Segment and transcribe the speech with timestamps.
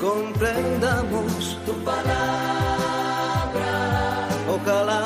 [0.00, 3.72] comprendamos tu palabra.
[4.48, 5.02] Ojalá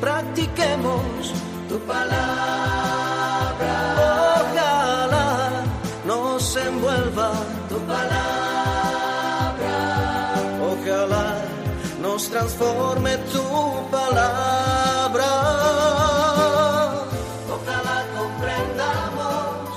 [0.00, 1.32] practiquemos
[1.68, 3.74] tu palabra.
[4.38, 5.64] Ojalá
[6.06, 7.30] nos envuelva
[7.68, 9.76] tu palabra.
[10.72, 11.26] Ojalá
[12.00, 13.42] nos transforme tu
[13.90, 15.30] palabra.
[17.56, 19.68] Ojalá comprendamos.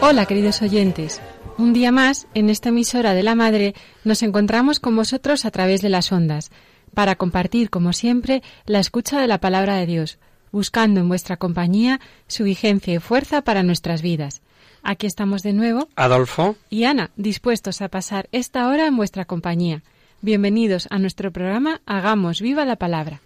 [0.00, 1.20] Hola queridos oyentes.
[1.62, 5.80] Un día más, en esta emisora de la Madre, nos encontramos con vosotros a través
[5.80, 6.50] de las ondas,
[6.92, 10.18] para compartir, como siempre, la escucha de la palabra de Dios,
[10.50, 14.42] buscando en vuestra compañía su vigencia y fuerza para nuestras vidas.
[14.82, 19.84] Aquí estamos de nuevo, Adolfo, y Ana, dispuestos a pasar esta hora en vuestra compañía.
[20.20, 23.20] Bienvenidos a nuestro programa Hagamos viva la palabra.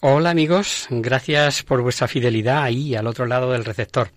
[0.00, 4.12] hola amigos, gracias por vuestra fidelidad ahí al otro lado del receptor.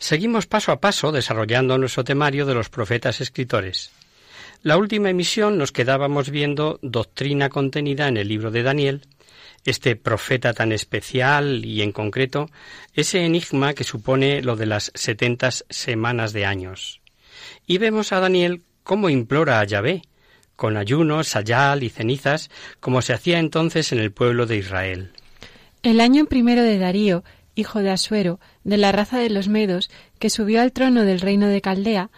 [0.00, 3.92] Seguimos paso a paso desarrollando nuestro temario de los profetas escritores.
[4.62, 9.02] La última emisión nos quedábamos viendo doctrina contenida en el libro de Daniel,
[9.66, 12.48] este profeta tan especial y en concreto
[12.94, 17.02] ese enigma que supone lo de las setentas semanas de años.
[17.66, 20.02] Y vemos a Daniel cómo implora a Yahvé,
[20.56, 25.12] con ayunos, sayal y cenizas, como se hacía entonces en el pueblo de Israel.
[25.82, 27.22] El año primero de Darío,
[27.54, 31.46] hijo de Asuero, de la raza de los Medos, que subió al trono del reino
[31.46, 32.10] de Caldea,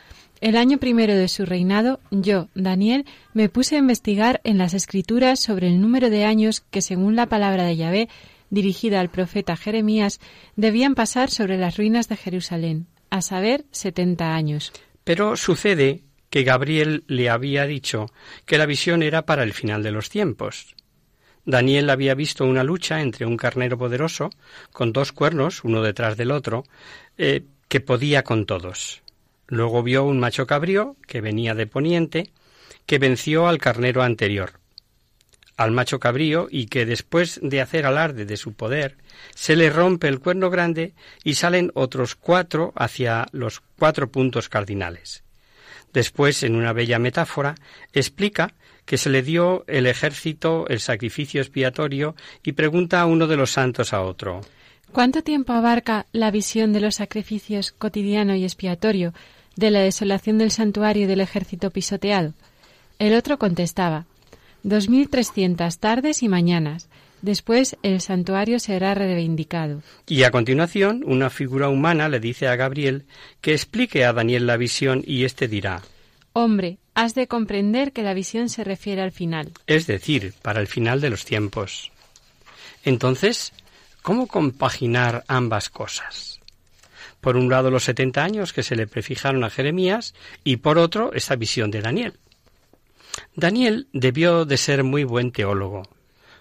[0.43, 5.39] el año primero de su reinado, yo, Daniel, me puse a investigar en las escrituras
[5.39, 8.09] sobre el número de años que, según la palabra de Yahvé,
[8.51, 10.19] dirigida al profeta Jeremías,
[10.57, 14.73] debían pasar sobre las ruinas de Jerusalén, a saber, setenta años.
[15.05, 18.11] Pero sucede que Gabriel le había dicho
[18.45, 20.75] que la visión era para el final de los tiempos.
[21.45, 24.31] Daniel había visto una lucha entre un carnero poderoso,
[24.73, 26.65] con dos cuernos, uno detrás del otro,
[27.19, 29.03] eh, que podía con todos.
[29.49, 32.31] Luego vio un macho cabrío, que venía de poniente,
[32.87, 34.53] que venció al carnero anterior,
[35.57, 38.97] al macho cabrío, y que después de hacer alarde de su poder,
[39.35, 45.25] se le rompe el cuerno grande y salen otros cuatro hacia los cuatro puntos cardinales.
[45.93, 47.57] Después, en una bella metáfora,
[47.93, 48.55] explica
[48.85, 53.53] que se le dio el ejército, el sacrificio expiatorio, y pregunta a uno de los
[53.53, 54.41] santos a otro.
[54.93, 59.15] ¿Cuánto tiempo abarca la visión de los sacrificios cotidiano y expiatorio,
[59.57, 62.35] de la desolación del santuario y del ejército pisoteado?
[62.99, 64.05] El otro contestaba,
[64.63, 66.89] dos mil trescientas tardes y mañanas.
[67.23, 69.81] Después el santuario será reivindicado.
[70.09, 73.05] Y a continuación, una figura humana le dice a Gabriel
[73.41, 75.83] que explique a Daniel la visión y éste dirá
[76.33, 79.53] Hombre, has de comprender que la visión se refiere al final.
[79.67, 81.93] es decir, para el final de los tiempos.
[82.85, 83.53] Entonces,
[84.03, 86.41] ¿cómo compaginar ambas cosas?
[87.21, 91.13] Por un lado los setenta años que se le prefijaron a Jeremías y por otro
[91.13, 92.15] esta visión de Daniel.
[93.37, 95.83] Daniel debió de ser muy buen teólogo,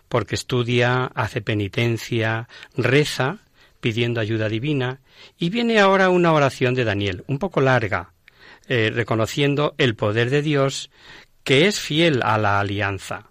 [0.08, 3.40] porque estudia, hace penitencia, reza,
[3.82, 5.02] pidiendo ayuda divina,
[5.38, 8.14] y viene ahora una oración de Daniel, un poco larga,
[8.68, 10.90] eh, reconociendo el poder de Dios
[11.44, 13.28] que es fiel a la alianza.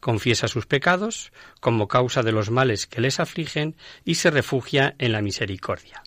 [0.00, 3.74] Confiesa sus pecados como causa de los males que les afligen
[4.04, 6.02] y se refugia en la misericordia.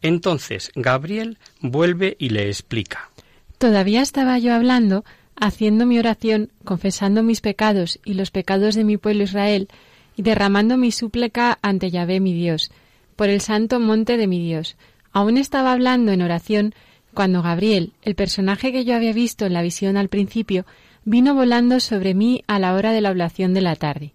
[0.00, 3.10] Entonces Gabriel vuelve y le explica.
[3.58, 5.04] Todavía estaba yo hablando,
[5.36, 9.68] haciendo mi oración, confesando mis pecados y los pecados de mi pueblo Israel,
[10.16, 12.70] y derramando mi súplica ante Yahvé mi Dios,
[13.16, 14.76] por el santo monte de mi Dios.
[15.12, 16.74] Aún estaba hablando en oración
[17.14, 20.64] cuando Gabriel, el personaje que yo había visto en la visión al principio,
[21.04, 24.14] vino volando sobre mí a la hora de la oblación de la tarde.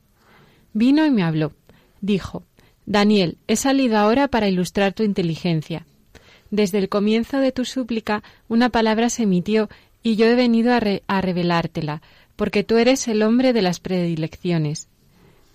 [0.73, 1.53] Vino y me habló.
[2.01, 2.43] Dijo,
[2.85, 5.85] Daniel, he salido ahora para ilustrar tu inteligencia.
[6.49, 9.69] Desde el comienzo de tu súplica una palabra se emitió
[10.03, 12.01] y yo he venido a, re- a revelártela,
[12.35, 14.87] porque tú eres el hombre de las predilecciones.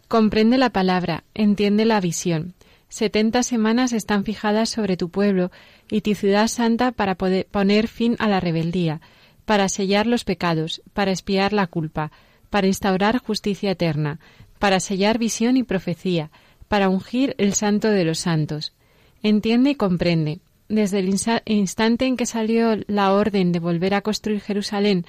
[0.09, 2.53] Comprende la palabra, entiende la visión.
[2.93, 5.51] Setenta semanas están fijadas sobre tu pueblo
[5.91, 9.01] y tu ciudad santa para poner fin a la rebeldía,
[9.47, 12.13] para sellar los pecados, para expiar la culpa,
[12.51, 14.21] para instaurar justicia eterna,
[14.59, 16.31] para sellar visión y profecía,
[16.69, 18.75] para ungir el santo de los santos.
[19.23, 20.41] Entiende y comprende.
[20.69, 21.09] Desde el
[21.47, 25.07] instante en que salió la orden de volver a construir Jerusalén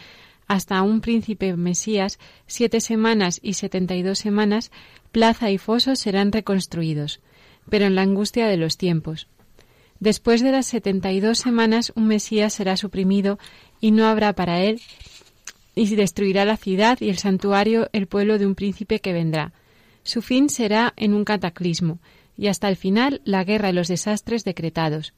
[0.47, 4.71] hasta un príncipe Mesías, siete semanas y setenta y dos semanas,
[5.11, 7.19] plaza y foso serán reconstruidos,
[7.69, 9.27] pero en la angustia de los tiempos.
[9.99, 13.39] Después de las setenta y dos semanas un Mesías será suprimido
[13.79, 14.81] y no habrá para él
[15.75, 19.53] y destruirá la ciudad y el santuario el pueblo de un príncipe que vendrá.
[20.03, 21.99] Su fin será en un cataclismo,
[22.37, 25.13] y hasta el final la guerra y los desastres decretados.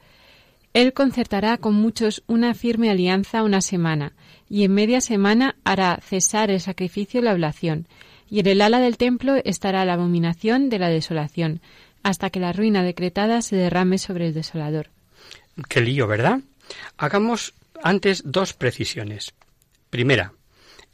[0.73, 4.13] Él concertará con muchos una firme alianza una semana,
[4.49, 7.87] y en media semana hará cesar el sacrificio y la oblación,
[8.29, 11.61] y en el ala del templo estará la abominación de la desolación,
[12.05, 14.91] hasta que la ruina decretada se derrame sobre el desolador.
[15.67, 16.41] Qué lío, ¿verdad?
[16.97, 19.33] Hagamos antes dos precisiones.
[19.89, 20.33] Primera,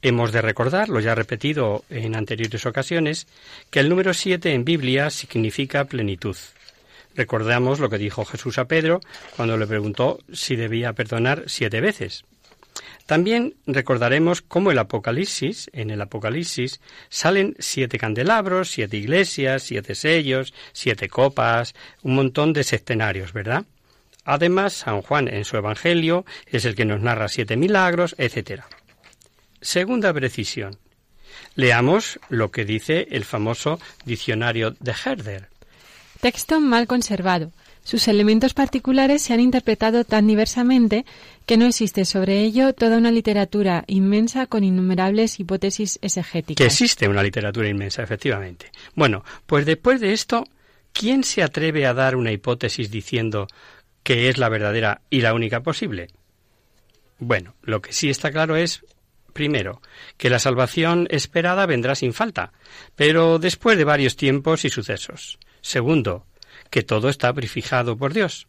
[0.02, 3.28] hemos de recordar, lo ya repetido en anteriores ocasiones,
[3.70, 6.38] que el número siete en Biblia significa plenitud.
[7.14, 9.02] Recordamos lo que dijo Jesús a Pedro
[9.36, 12.24] cuando le preguntó si debía perdonar siete veces.
[13.06, 16.80] También recordaremos cómo el Apocalipsis, en el Apocalipsis,
[17.10, 23.66] salen siete candelabros, siete iglesias, siete sellos, siete copas, un montón de septenarios, ¿verdad?
[24.24, 28.64] Además, San Juan en su Evangelio es el que nos narra siete milagros, etc.
[29.62, 30.78] Segunda precisión.
[31.56, 35.50] Leamos lo que dice el famoso diccionario de Herder.
[36.20, 37.52] Texto mal conservado.
[37.84, 41.06] Sus elementos particulares se han interpretado tan diversamente
[41.46, 46.58] que no existe sobre ello toda una literatura inmensa con innumerables hipótesis exegéticas.
[46.58, 48.72] Que existe una literatura inmensa, efectivamente.
[48.94, 50.46] Bueno, pues después de esto,
[50.94, 53.48] ¿quién se atreve a dar una hipótesis diciendo
[54.04, 56.08] que es la verdadera y la única posible?
[57.18, 58.86] Bueno, lo que sí está claro es,
[59.34, 59.82] primero,
[60.18, 62.54] que la salvación esperada vendrá sin falta,
[62.96, 65.40] pero después de varios tiempos y sucesos.
[65.62, 66.26] Segundo,
[66.72, 68.48] que todo está prefijado por Dios.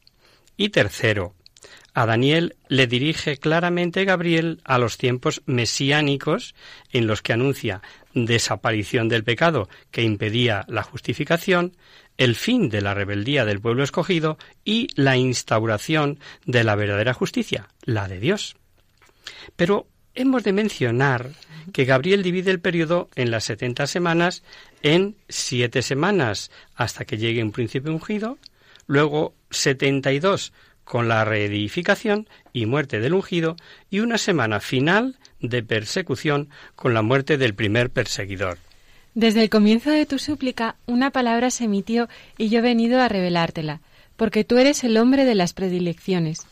[0.56, 1.34] Y tercero,
[1.92, 6.54] a Daniel le dirige claramente Gabriel a los tiempos mesiánicos
[6.90, 7.82] en los que anuncia
[8.14, 11.76] desaparición del pecado que impedía la justificación,
[12.16, 17.68] el fin de la rebeldía del pueblo escogido y la instauración de la verdadera justicia,
[17.82, 18.56] la de Dios.
[19.56, 21.31] Pero hemos de mencionar
[21.73, 24.43] que Gabriel divide el periodo en las setenta semanas
[24.82, 28.38] en siete semanas hasta que llegue un príncipe ungido,
[28.87, 30.53] luego setenta y dos
[30.85, 33.56] con la reedificación y muerte del ungido
[33.91, 38.59] y una semana final de persecución con la muerte del primer perseguidor.
[39.14, 43.09] Desde el comienzo de tu súplica una palabra se emitió y yo he venido a
[43.09, 43.81] revelártela,
[44.17, 46.47] porque tú eres el hombre de las predilecciones.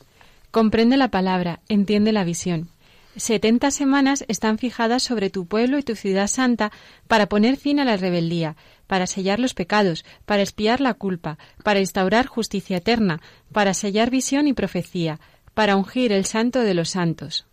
[0.51, 2.69] Comprende la palabra, entiende la visión.
[3.17, 6.71] Setenta semanas están fijadas sobre tu pueblo y tu ciudad santa
[7.09, 11.81] para poner fin a la rebeldía, para sellar los pecados, para espiar la culpa, para
[11.81, 13.21] instaurar justicia eterna,
[13.51, 15.19] para sellar visión y profecía,
[15.55, 17.47] para ungir el santo de los santos.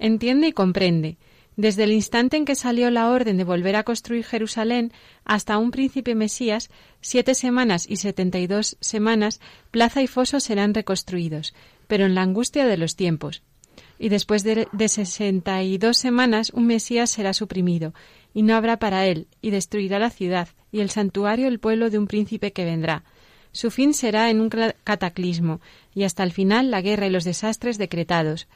[0.00, 1.16] Entiende y comprende.
[1.54, 4.92] Desde el instante en que salió la orden de volver a construir Jerusalén
[5.24, 6.70] hasta un príncipe Mesías,
[7.00, 9.40] siete semanas y setenta y dos semanas,
[9.70, 11.54] plaza y foso serán reconstruidos,
[11.86, 13.42] pero en la angustia de los tiempos,
[13.98, 17.94] y después de, sesenta y dos semanas un Mesías será suprimido,
[18.34, 21.98] y no habrá para él, y destruirá la ciudad, y el santuario el pueblo de
[21.98, 23.04] un príncipe que vendrá.
[23.52, 24.50] Su fin será en un
[24.84, 25.60] cataclismo,
[25.94, 28.48] y hasta el final la guerra y los desastres decretados.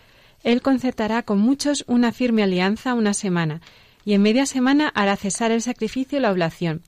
[0.43, 3.61] Él concertará con muchos una firme alianza una semana,
[4.05, 6.83] y en media semana hará cesar el sacrificio y la oblación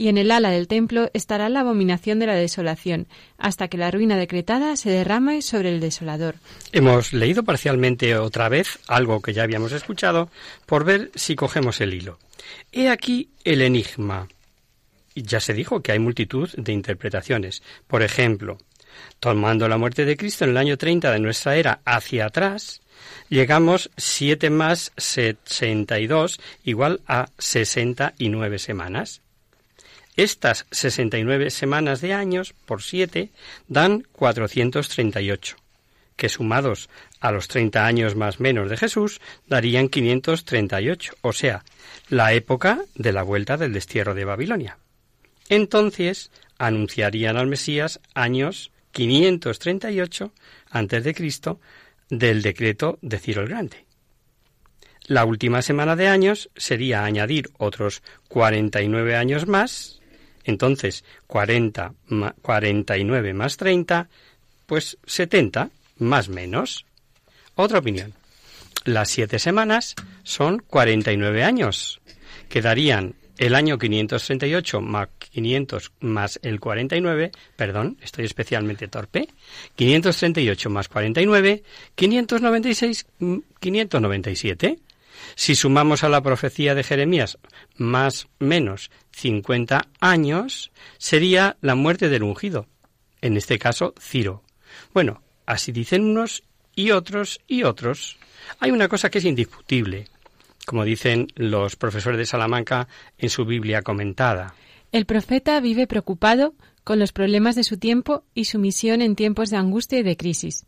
[0.00, 3.90] y en el ala del templo estará la abominación de la desolación, hasta que la
[3.90, 6.36] ruina decretada se derrame sobre el desolador.
[6.72, 10.30] Hemos leído parcialmente otra vez algo que ya habíamos escuchado,
[10.64, 12.18] por ver si cogemos el hilo.
[12.72, 14.26] He aquí el enigma.
[15.14, 17.62] Ya se dijo que hay multitud de interpretaciones.
[17.86, 18.56] Por ejemplo,
[19.18, 22.80] tomando la muerte de Cristo en el año 30 de nuestra era hacia atrás,
[23.28, 29.20] llegamos 7 más 62 igual a 69 semanas.
[30.16, 33.30] Estas 69 semanas de años por 7
[33.68, 35.56] dan 438,
[36.16, 36.90] que sumados
[37.20, 41.64] a los 30 años más menos de Jesús darían 538, o sea,
[42.08, 44.78] la época de la vuelta del destierro de Babilonia.
[45.48, 50.32] Entonces anunciarían al Mesías años 538
[50.70, 51.60] antes de Cristo
[52.08, 53.84] del decreto de Ciro el Grande.
[55.04, 59.99] La última semana de años sería añadir otros 49 años más
[60.44, 61.94] entonces, 40,
[62.42, 64.08] 49 más 30,
[64.66, 66.86] pues 70 más menos.
[67.54, 68.14] Otra opinión.
[68.84, 72.00] Las siete semanas son 49 años.
[72.48, 79.28] Quedarían el año 538 más 500 más el 49, perdón, estoy especialmente torpe,
[79.76, 81.62] 538 más 49,
[81.94, 83.06] 596,
[83.60, 84.78] 597.
[85.34, 87.38] Si sumamos a la profecía de Jeremías
[87.76, 92.66] más menos 50 años, sería la muerte del ungido,
[93.20, 94.42] en este caso Ciro.
[94.92, 96.42] Bueno, así dicen unos
[96.74, 98.18] y otros y otros.
[98.58, 100.08] Hay una cosa que es indiscutible,
[100.66, 104.54] como dicen los profesores de Salamanca en su Biblia comentada.
[104.92, 109.50] El profeta vive preocupado con los problemas de su tiempo y su misión en tiempos
[109.50, 110.66] de angustia y de crisis.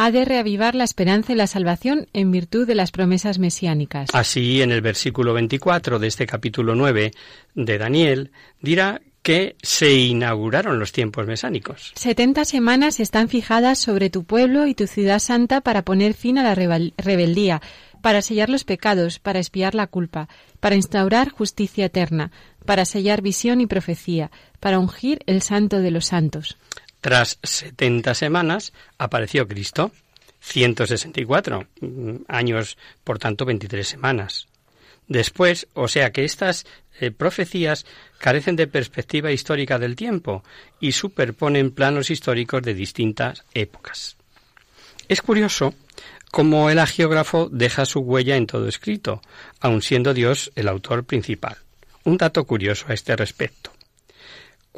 [0.00, 4.10] Ha de reavivar la esperanza y la salvación en virtud de las promesas mesiánicas.
[4.12, 7.10] Así, en el versículo 24 de este capítulo 9
[7.56, 8.30] de Daniel,
[8.62, 11.90] dirá que se inauguraron los tiempos mesánicos.
[11.96, 16.44] Setenta semanas están fijadas sobre tu pueblo y tu ciudad santa para poner fin a
[16.44, 17.60] la rebeldía,
[18.00, 20.28] para sellar los pecados, para espiar la culpa,
[20.60, 22.30] para instaurar justicia eterna,
[22.64, 26.56] para sellar visión y profecía, para ungir el santo de los santos.
[27.00, 29.92] Tras setenta semanas apareció Cristo,
[30.40, 34.48] 164 mm, años, por tanto 23 semanas.
[35.06, 36.66] Después, o sea que estas
[37.00, 37.86] eh, profecías
[38.18, 40.44] carecen de perspectiva histórica del tiempo
[40.80, 44.16] y superponen planos históricos de distintas épocas.
[45.08, 45.74] Es curioso
[46.30, 49.22] cómo el agiógrafo deja su huella en todo escrito,
[49.60, 51.56] aun siendo Dios el autor principal.
[52.04, 53.72] Un dato curioso a este respecto.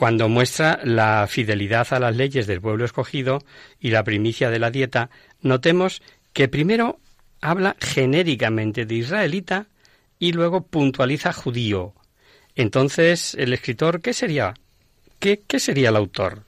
[0.00, 3.40] Cuando muestra la fidelidad a las leyes del pueblo escogido
[3.78, 5.10] y la primicia de la dieta,
[5.42, 6.00] notemos
[6.32, 7.00] que primero
[7.42, 9.66] habla genéricamente de israelita
[10.18, 11.92] y luego puntualiza judío.
[12.54, 14.54] Entonces, el escritor, ¿qué sería?
[15.18, 16.44] ¿Qué, qué sería el autor?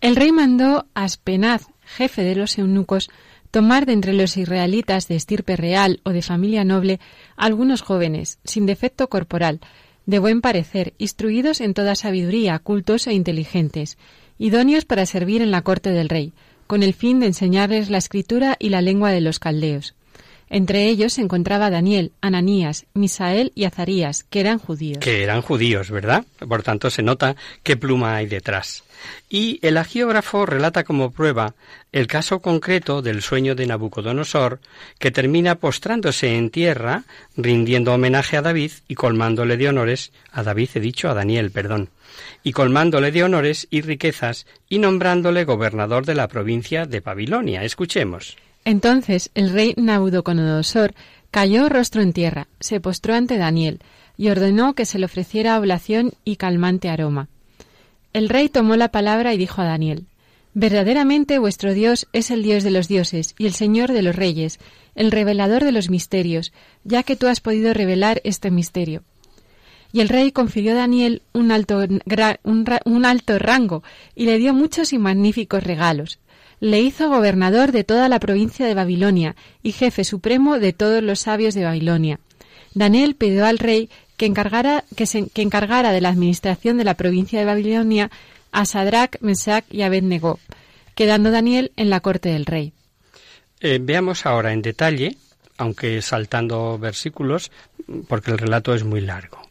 [0.00, 3.10] El rey mandó a Aspenaz, jefe de los eunucos,
[3.50, 7.00] tomar de entre los israelitas de estirpe real o de familia noble
[7.34, 9.58] algunos jóvenes, sin defecto corporal,
[10.06, 13.98] de buen parecer, instruidos en toda sabiduría, cultos e inteligentes,
[14.38, 16.32] idóneos para servir en la corte del rey,
[16.66, 19.94] con el fin de enseñarles la escritura y la lengua de los caldeos.
[20.54, 24.98] Entre ellos se encontraba Daniel, Ananías, Misael y Azarías, que eran judíos.
[24.98, 26.24] Que eran judíos, ¿verdad?
[26.48, 27.34] Por tanto, se nota
[27.64, 28.84] qué pluma hay detrás.
[29.28, 31.56] Y el agiógrafo relata como prueba
[31.90, 34.60] el caso concreto del sueño de Nabucodonosor,
[35.00, 37.02] que termina postrándose en tierra,
[37.36, 41.88] rindiendo homenaje a David y colmándole de honores, a David he dicho, a Daniel, perdón,
[42.44, 47.64] y colmándole de honores y riquezas y nombrándole gobernador de la provincia de Babilonia.
[47.64, 48.36] Escuchemos.
[48.64, 50.94] Entonces el rey Nabucodonosor
[51.30, 53.80] cayó rostro en tierra, se postró ante Daniel
[54.16, 57.28] y ordenó que se le ofreciera oblación y calmante aroma.
[58.12, 60.06] El rey tomó la palabra y dijo a Daniel
[60.56, 64.60] Verdaderamente vuestro Dios es el Dios de los dioses y el Señor de los reyes,
[64.94, 66.52] el revelador de los misterios,
[66.84, 69.02] ya que tú has podido revelar este misterio.
[69.92, 71.84] Y el rey confirió a Daniel un alto,
[72.44, 73.82] un alto rango
[74.14, 76.20] y le dio muchos y magníficos regalos
[76.60, 81.20] le hizo gobernador de toda la provincia de Babilonia y jefe supremo de todos los
[81.20, 82.20] sabios de Babilonia.
[82.74, 85.06] Daniel pidió al rey que encargara, que,
[85.42, 88.10] encargara de la administración de la provincia de Babilonia
[88.52, 90.38] a Sadrach, Mesach y Abednego,
[90.94, 92.72] quedando Daniel en la corte del rey.
[93.60, 95.16] Eh, veamos ahora en detalle,
[95.56, 97.50] aunque saltando versículos,
[98.08, 99.43] porque el relato es muy largo.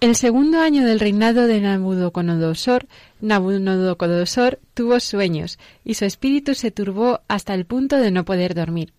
[0.00, 2.86] El segundo año del reinado de Nabucodonosor,
[3.20, 8.92] Nabucodonosor tuvo sueños y su espíritu se turbó hasta el punto de no poder dormir.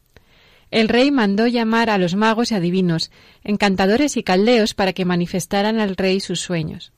[0.71, 3.11] El rey mandó llamar a los magos y adivinos,
[3.45, 6.91] encantadores y caldeos para que manifestaran al rey sus sueños.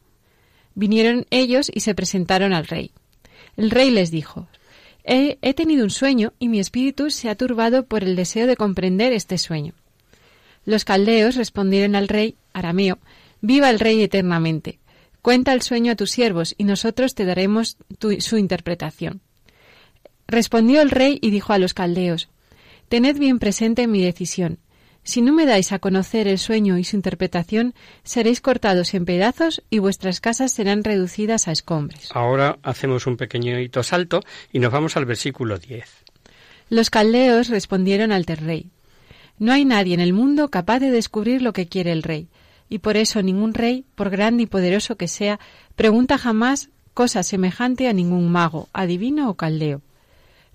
[0.74, 2.91] Vinieron ellos y se presentaron al rey.
[3.55, 4.48] El rey les dijo
[5.03, 8.58] he, he tenido un sueño y mi espíritu se ha turbado por el deseo de
[8.58, 9.74] comprender este sueño.
[10.65, 13.00] Los caldeos respondieron al rey, arameo,
[13.41, 14.79] Viva el Rey eternamente.
[15.21, 17.77] Cuenta el sueño a tus siervos, y nosotros te daremos
[18.19, 19.21] su interpretación.
[20.27, 22.29] Respondió el rey y dijo a los caldeos
[22.88, 24.60] Tened bien presente mi decisión.
[25.03, 29.63] Si no me dais a conocer el sueño y su interpretación, seréis cortados en pedazos
[29.69, 32.12] y vuestras casas serán reducidas a escombros.
[32.13, 34.21] Ahora hacemos un pequeñito salto
[34.53, 35.83] y nos vamos al versículo 10.
[36.69, 38.69] Los caldeos respondieron al rey
[39.38, 42.29] No hay nadie en el mundo capaz de descubrir lo que quiere el rey
[42.71, 45.41] y por eso ningún rey, por grande y poderoso que sea,
[45.75, 49.81] pregunta jamás cosa semejante a ningún mago, adivino o caldeo.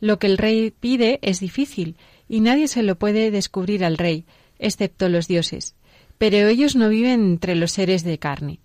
[0.01, 1.97] Lo que el rey pide es difícil,
[2.27, 4.25] y nadie se lo puede descubrir al rey,
[4.59, 5.75] excepto los dioses,
[6.17, 8.61] pero ellos no viven entre los seres de carne.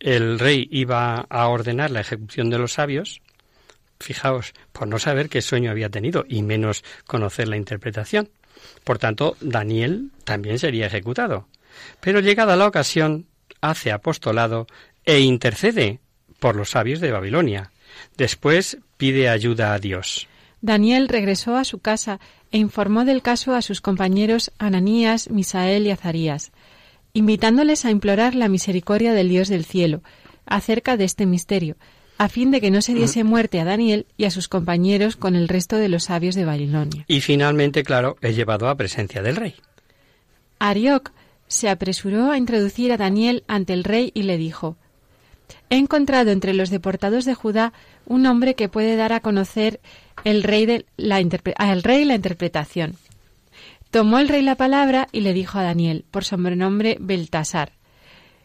[0.00, 3.20] El rey iba a ordenar la ejecución de los sabios,
[4.00, 8.30] fijaos, por no saber qué sueño había tenido, y menos conocer la interpretación.
[8.84, 11.46] Por tanto, Daniel también sería ejecutado.
[12.00, 13.26] Pero llegada la ocasión,
[13.60, 14.66] hace apostolado
[15.04, 16.00] e intercede
[16.38, 17.70] por los sabios de Babilonia.
[18.16, 20.28] Después pide ayuda a Dios.
[20.60, 22.18] Daniel regresó a su casa
[22.50, 26.52] e informó del caso a sus compañeros Ananías, Misael y Azarías,
[27.12, 30.02] invitándoles a implorar la misericordia del Dios del cielo
[30.44, 31.76] acerca de este misterio,
[32.18, 35.36] a fin de que no se diese muerte a Daniel y a sus compañeros con
[35.36, 37.04] el resto de los sabios de Babilonia.
[37.08, 39.54] Y finalmente, claro, es llevado a presencia del rey.
[40.58, 41.12] Arioc
[41.48, 44.76] se apresuró a introducir a Daniel ante el rey y le dijo
[45.70, 47.72] He encontrado entre los deportados de Judá
[48.04, 49.80] un hombre que puede dar a conocer
[50.24, 51.16] el rey de la
[51.56, 52.96] al rey la interpretación.
[53.90, 57.72] Tomó el rey la palabra y le dijo a Daniel, por sobrenombre Beltasar,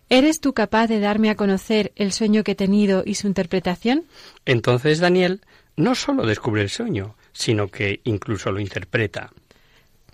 [0.10, 4.04] ¿Eres tú capaz de darme a conocer el sueño que he tenido y su interpretación?
[4.46, 5.40] Entonces Daniel
[5.78, 9.32] no sólo descubre el sueño, sino que incluso lo interpreta.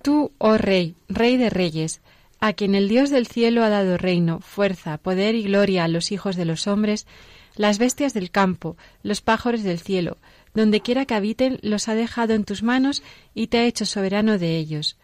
[0.03, 2.01] Tú, oh rey, rey de reyes,
[2.39, 6.11] a quien el Dios del cielo ha dado reino, fuerza, poder y gloria a los
[6.11, 7.07] hijos de los hombres,
[7.55, 10.17] las bestias del campo, los pájaros del cielo,
[10.53, 13.03] donde quiera que habiten, los ha dejado en tus manos
[13.33, 14.97] y te ha hecho soberano de ellos.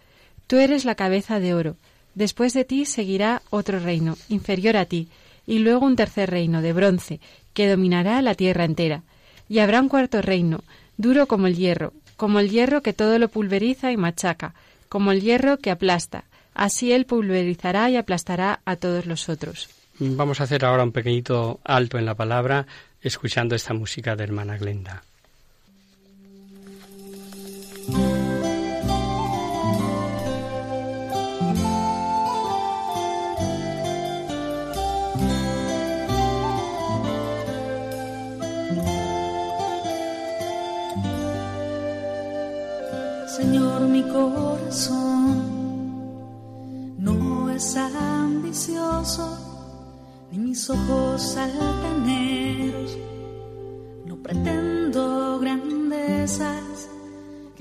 [0.47, 1.75] Tú eres la cabeza de oro,
[2.15, 5.07] Después de ti seguirá otro reino, inferior a ti,
[5.47, 7.19] y luego un tercer reino, de bronce,
[7.53, 9.03] que dominará la tierra entera.
[9.49, 10.63] Y habrá un cuarto reino,
[10.97, 14.53] duro como el hierro, como el hierro que todo lo pulveriza y machaca,
[14.89, 16.25] como el hierro que aplasta.
[16.53, 19.69] Así él pulverizará y aplastará a todos los otros.
[20.00, 22.65] Vamos a hacer ahora un pequeñito alto en la palabra,
[23.01, 25.03] escuchando esta música de hermana Glenda.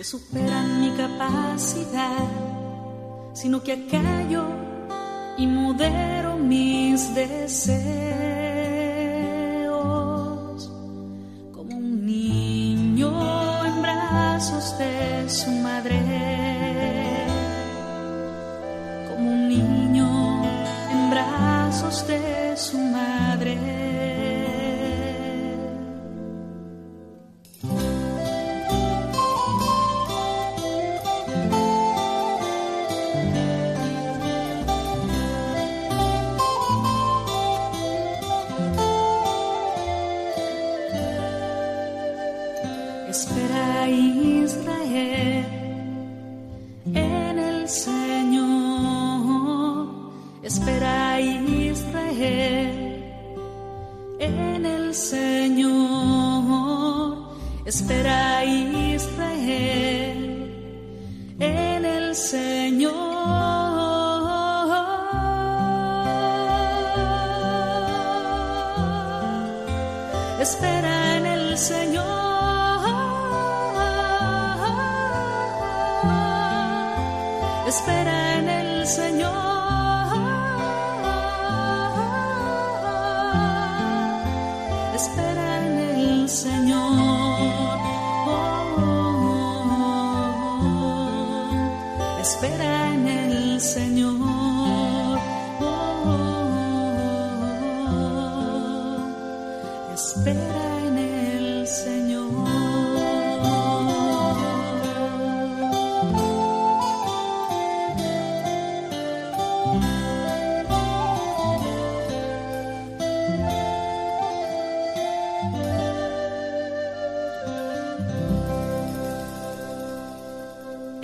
[0.03, 2.27] Que superan mi capacidad,
[3.35, 4.45] sino que acallo
[5.39, 8.32] y modero mis deseos
[61.39, 62.93] En el Señor.
[70.41, 72.05] Espera en el Señor.
[77.69, 79.52] Espera en el Señor.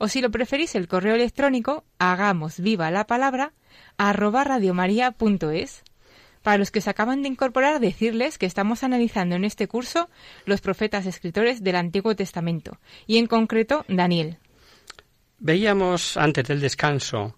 [0.00, 3.52] o si lo preferís el correo electrónico, hagamos viva la palabra,
[3.98, 5.82] arroba radiomaria.es.
[6.42, 10.08] Para los que se acaban de incorporar, decirles que estamos analizando en este curso
[10.46, 14.38] los profetas escritores del Antiguo Testamento, y en concreto Daniel.
[15.38, 17.36] Veíamos antes del descanso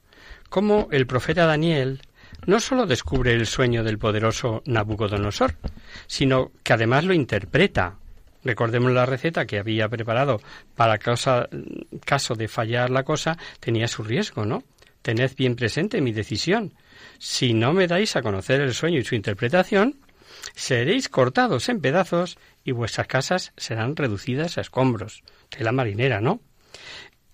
[0.48, 2.01] cómo el profeta Daniel
[2.46, 5.57] no sólo descubre el sueño del poderoso Nabucodonosor,
[6.07, 7.98] sino que además lo interpreta
[8.44, 10.40] Recordemos la receta que había preparado
[10.74, 14.64] para caso de fallar la cosa, tenía su riesgo, ¿no?
[15.02, 16.74] Tened bien presente mi decisión.
[17.18, 19.96] Si no me dais a conocer el sueño y su interpretación,
[20.55, 25.22] seréis cortados en pedazos y vuestras casas serán reducidas a escombros.
[25.57, 26.40] De la marinera, ¿no?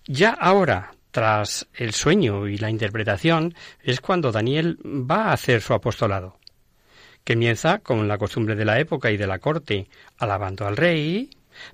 [0.05, 5.73] Ya ahora, tras el sueño y la interpretación, es cuando Daniel va a hacer su
[5.73, 6.38] apostolado.
[7.29, 9.87] Comienza con la costumbre de la época y de la corte,
[10.17, 11.29] alabando al rey,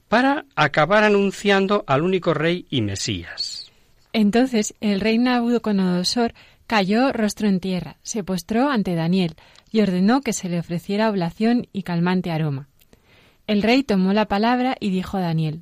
[0.09, 3.71] para acabar anunciando al único rey y Mesías.
[4.11, 6.33] Entonces el rey Nabucodonosor
[6.67, 9.35] cayó rostro en tierra, se postró ante Daniel
[9.71, 12.67] y ordenó que se le ofreciera oblación y calmante aroma.
[13.47, 15.61] El rey tomó la palabra y dijo a Daniel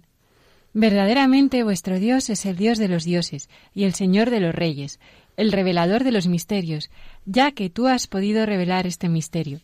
[0.74, 5.00] Verdaderamente vuestro Dios es el Dios de los dioses y el Señor de los reyes,
[5.38, 6.90] el revelador de los misterios,
[7.28, 9.60] ya que tú has podido revelar este misterio.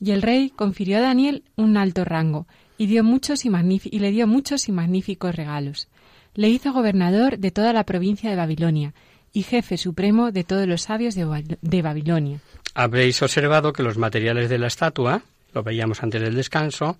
[0.00, 3.50] Y el rey confirió a Daniel un alto rango y, dio muchos y,
[3.84, 5.88] y le dio muchos y magníficos regalos.
[6.34, 8.94] Le hizo gobernador de toda la provincia de Babilonia
[9.32, 12.40] y jefe supremo de todos los sabios de, Babilonia.
[12.74, 16.98] Habréis observado que los materiales de la estatua, lo veíamos antes del descanso,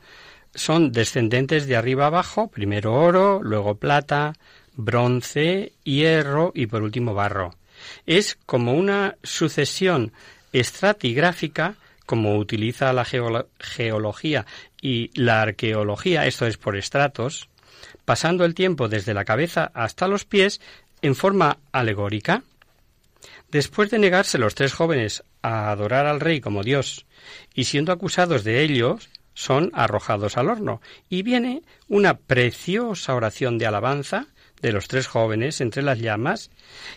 [0.55, 4.35] son descendentes de arriba abajo, primero oro, luego plata,
[4.75, 7.55] bronce, hierro y por último barro.
[8.07, 10.13] Es como una sucesión
[10.53, 11.77] estratigráfica
[12.09, 14.47] como utiliza la geología
[14.81, 17.51] y la arqueología, esto es por estratos,
[18.07, 20.63] pasando el tiempo desde la cabeza hasta los pies
[21.03, 22.45] en forma alegórica.
[23.51, 27.05] Después de negarse los tres jóvenes a adorar al rey como Dios
[27.55, 33.67] y siendo acusados de ellos, son arrojados al horno y viene una preciosa oración de
[33.67, 34.29] alabanza
[34.61, 36.51] de los tres jóvenes entre las llamas,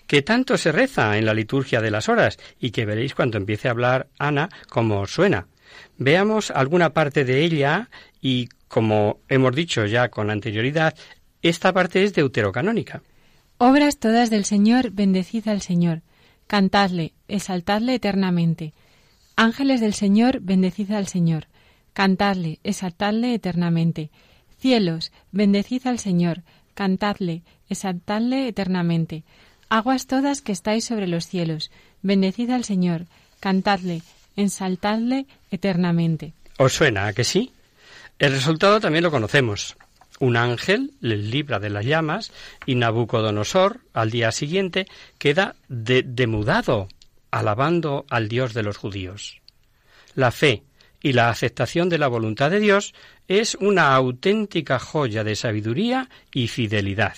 [0.08, 3.68] que tanto se reza en la liturgia de las horas y que veréis cuando empiece
[3.68, 5.48] a hablar Ana cómo suena.
[5.98, 7.90] Veamos alguna parte de ella
[8.22, 10.96] y, como hemos dicho ya con anterioridad,
[11.42, 13.02] esta parte es deuterocanónica.
[13.58, 16.02] Obras todas del Señor, bendecid al Señor.
[16.48, 18.74] Cantadle, exaltadle eternamente.
[19.36, 21.48] Ángeles del Señor, bendecid al Señor.
[21.94, 24.12] Cantadle, exaltadle eternamente.
[24.60, 26.44] Cielos, bendecid al Señor
[26.74, 29.24] cantadle, exaltadle eternamente.
[29.70, 33.06] Aguas todas que estáis sobre los cielos, bendecid al Señor,
[33.40, 34.02] cantadle,
[34.36, 36.34] exaltadle eternamente.
[36.58, 37.54] ¿Os suena a que sí?
[38.20, 39.76] El resultado también lo conocemos.
[40.20, 42.32] Un ángel les libra de las llamas
[42.66, 44.86] y Nabucodonosor, al día siguiente,
[45.18, 46.88] queda demudado,
[47.32, 49.42] alabando al Dios de los judíos.
[50.14, 50.64] La fe
[51.02, 52.94] y la aceptación de la voluntad de Dios
[53.28, 57.16] es una auténtica joya de sabiduría y fidelidad.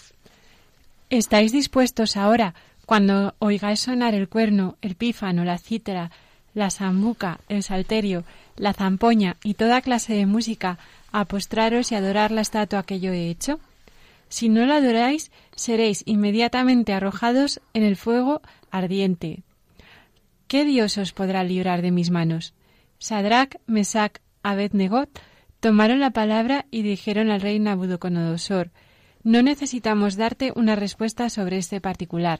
[1.09, 6.11] ¿Estáis dispuestos ahora, cuando oigáis sonar el cuerno, el pífano, la cítara,
[6.53, 8.23] la zambuca, el salterio,
[8.57, 10.77] la zampoña y toda clase de música,
[11.11, 13.59] a postraros y adorar la estatua que yo he hecho?
[14.29, 18.41] Si no la adoráis, seréis inmediatamente arrojados en el fuego
[18.71, 19.43] ardiente.
[20.47, 22.53] ¿Qué Dios os podrá librar de mis manos?
[23.03, 25.09] Sadrach, Mesach, Abednegot
[25.59, 28.71] tomaron la palabra y dijeron al rey Nabucodonosor,
[29.23, 32.39] no necesitamos darte una respuesta sobre este particular.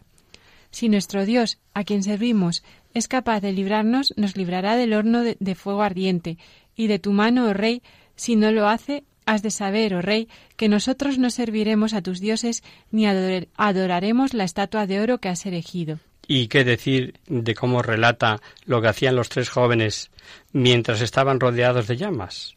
[0.72, 5.56] Si nuestro Dios, a quien servimos, es capaz de librarnos, nos librará del horno de,
[5.56, 6.38] fuego ardiente,
[6.78, 7.84] y de tu mano, oh rey,
[8.16, 12.22] si no lo hace, has de saber, oh rey, que nosotros no serviremos a tus
[12.22, 16.00] dioses ni adoraremos la estatua de oro que has erigido.
[16.28, 20.10] ¿Y qué decir de cómo relata lo que hacían los tres jóvenes
[20.52, 22.56] mientras estaban rodeados de llamas?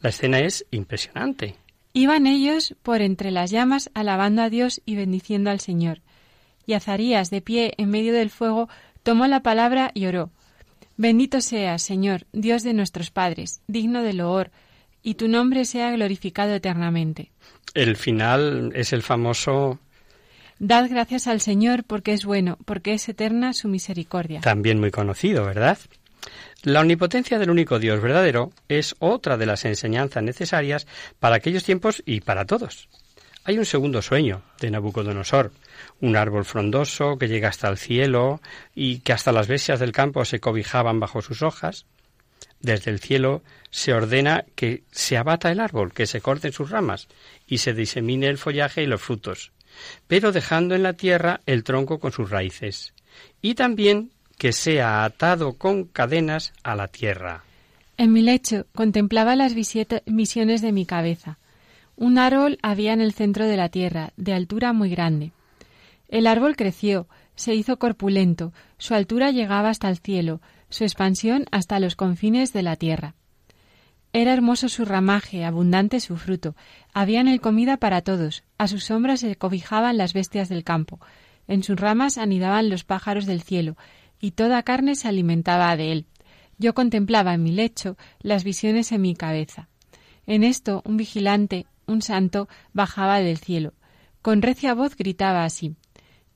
[0.00, 1.56] La escena es impresionante.
[1.92, 6.00] Iban ellos por entre las llamas alabando a Dios y bendiciendo al Señor.
[6.66, 8.68] Y Azarías, de pie en medio del fuego,
[9.02, 10.30] tomó la palabra y oró.
[10.96, 14.50] Bendito seas, Señor, Dios de nuestros padres, digno de loor,
[15.02, 17.32] y tu nombre sea glorificado eternamente.
[17.74, 19.78] El final es el famoso
[20.60, 24.40] Dad gracias al Señor porque es bueno, porque es eterna su misericordia.
[24.40, 25.78] También muy conocido, ¿verdad?
[26.62, 30.88] La omnipotencia del único Dios verdadero es otra de las enseñanzas necesarias
[31.20, 32.88] para aquellos tiempos y para todos.
[33.44, 35.52] Hay un segundo sueño de Nabucodonosor,
[36.00, 38.40] un árbol frondoso que llega hasta el cielo
[38.74, 41.86] y que hasta las bestias del campo se cobijaban bajo sus hojas.
[42.60, 47.06] Desde el cielo se ordena que se abata el árbol, que se corten sus ramas
[47.46, 49.52] y se disemine el follaje y los frutos,
[50.06, 52.94] pero dejando en la tierra el tronco con sus raíces.
[53.42, 57.44] Y también que sea atado con cadenas a la tierra.
[57.96, 61.38] En mi lecho contemplaba las visiones de mi cabeza.
[61.96, 65.32] Un árbol había en el centro de la tierra, de altura muy grande.
[66.08, 71.80] El árbol creció, se hizo corpulento, su altura llegaba hasta el cielo, su expansión hasta
[71.80, 73.14] los confines de la tierra.
[74.12, 76.56] Era hermoso su ramaje, abundante su fruto.
[76.94, 78.44] Había en él comida para todos.
[78.56, 80.98] A sus sombras se cobijaban las bestias del campo.
[81.46, 83.76] En sus ramas anidaban los pájaros del cielo,
[84.20, 86.06] y toda carne se alimentaba de él.
[86.58, 89.68] Yo contemplaba en mi lecho las visiones en mi cabeza.
[90.26, 93.74] En esto un vigilante, un santo, bajaba del cielo.
[94.22, 95.76] Con recia voz gritaba así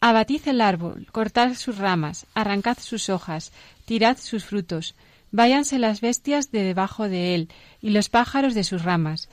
[0.01, 3.53] Abatid el árbol, cortad sus ramas, arrancad sus hojas,
[3.85, 4.97] tirad sus frutos,
[5.33, 7.49] váyanse las bestias de debajo de él,
[7.81, 9.29] y los pájaros de sus ramas.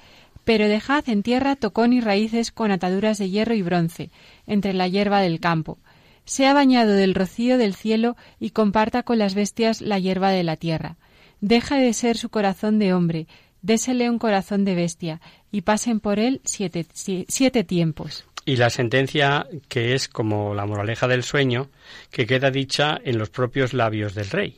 [0.46, 4.10] Pero dejad en tierra tocón y raíces con ataduras de hierro y bronce,
[4.48, 5.78] entre la hierba del campo.
[6.26, 10.56] Sea bañado del rocío del cielo y comparta con las bestias la hierba de la
[10.56, 10.98] tierra.
[11.42, 13.28] Deja de ser su corazón de hombre,
[13.62, 18.26] désele un corazón de bestia, y pasen por él siete, siete tiempos.
[18.46, 21.70] Y la sentencia, que es como la moraleja del sueño,
[22.10, 24.58] que queda dicha en los propios labios del rey.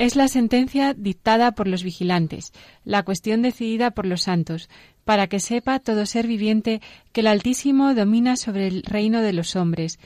[0.00, 2.54] Es la sentencia dictada por los vigilantes,
[2.86, 4.70] la cuestión decidida por los santos,
[5.04, 6.80] para que sepa todo ser viviente
[7.12, 9.98] que el Altísimo domina sobre el reino de los hombres.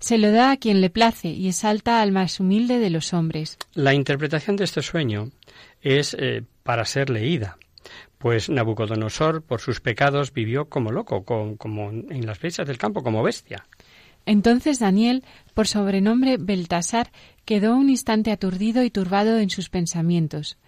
[0.00, 3.56] Se lo da a quien le place y exalta al más humilde de los hombres.
[3.74, 5.30] La interpretación de este sueño
[5.80, 7.56] es eh, para ser leída,
[8.18, 13.22] pues Nabucodonosor por sus pecados vivió como loco, como en las bestias del campo, como
[13.22, 13.64] bestia.
[14.26, 15.22] Entonces Daniel,
[15.54, 17.12] por sobrenombre Beltasar,
[17.46, 20.58] quedó un instante aturdido y turbado en sus pensamientos.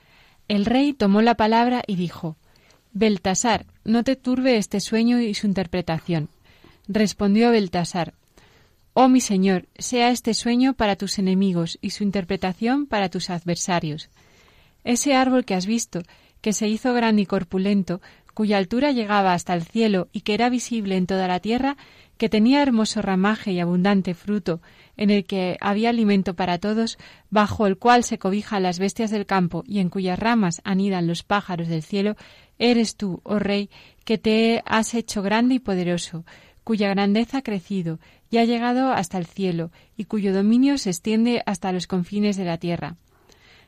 [0.49, 2.37] El rey tomó la palabra y dijo
[2.93, 6.31] Beltasar, no te turbe este sueño y su interpretación.
[6.87, 8.15] Respondió Beltasar
[8.95, 14.09] Oh mi señor, sea este sueño para tus enemigos y su interpretación para tus adversarios.
[14.83, 16.03] Ese árbol que has visto,
[16.41, 18.01] que se hizo grande y corpulento,
[18.35, 21.77] cuya altura llegaba hasta el cielo y que era visible en toda la tierra,
[22.17, 24.61] que tenía hermoso ramaje y abundante fruto,
[24.99, 26.99] en el que había alimento para todos,
[27.31, 31.23] bajo el cual se cobijan las bestias del campo y en cuyas ramas anidan los
[31.23, 32.17] pájaros del cielo,
[32.59, 33.71] eres tú, oh Rey,
[34.05, 36.25] que te has hecho grande y poderoso,
[36.65, 41.43] cuya grandeza ha crecido y ha llegado hasta el cielo, y cuyo dominio se extiende
[41.47, 42.97] hasta los confines de la tierra.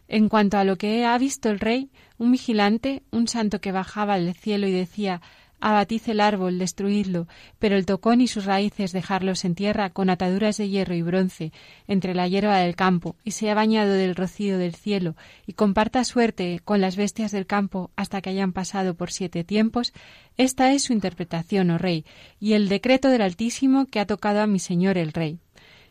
[0.08, 1.88] En cuanto a lo que ha visto el rey,
[2.18, 5.22] un vigilante, un santo que bajaba del cielo y decía
[5.60, 10.56] Abatid el árbol, destruidlo, pero el tocón y sus raíces dejarlos en tierra con ataduras
[10.56, 11.52] de hierro y bronce
[11.86, 16.60] entre la hierba del campo, y sea bañado del rocío del cielo, y comparta suerte
[16.64, 19.92] con las bestias del campo hasta que hayan pasado por siete tiempos,
[20.38, 22.06] esta es su interpretación, oh rey,
[22.40, 25.38] y el decreto del Altísimo que ha tocado a mi señor el rey.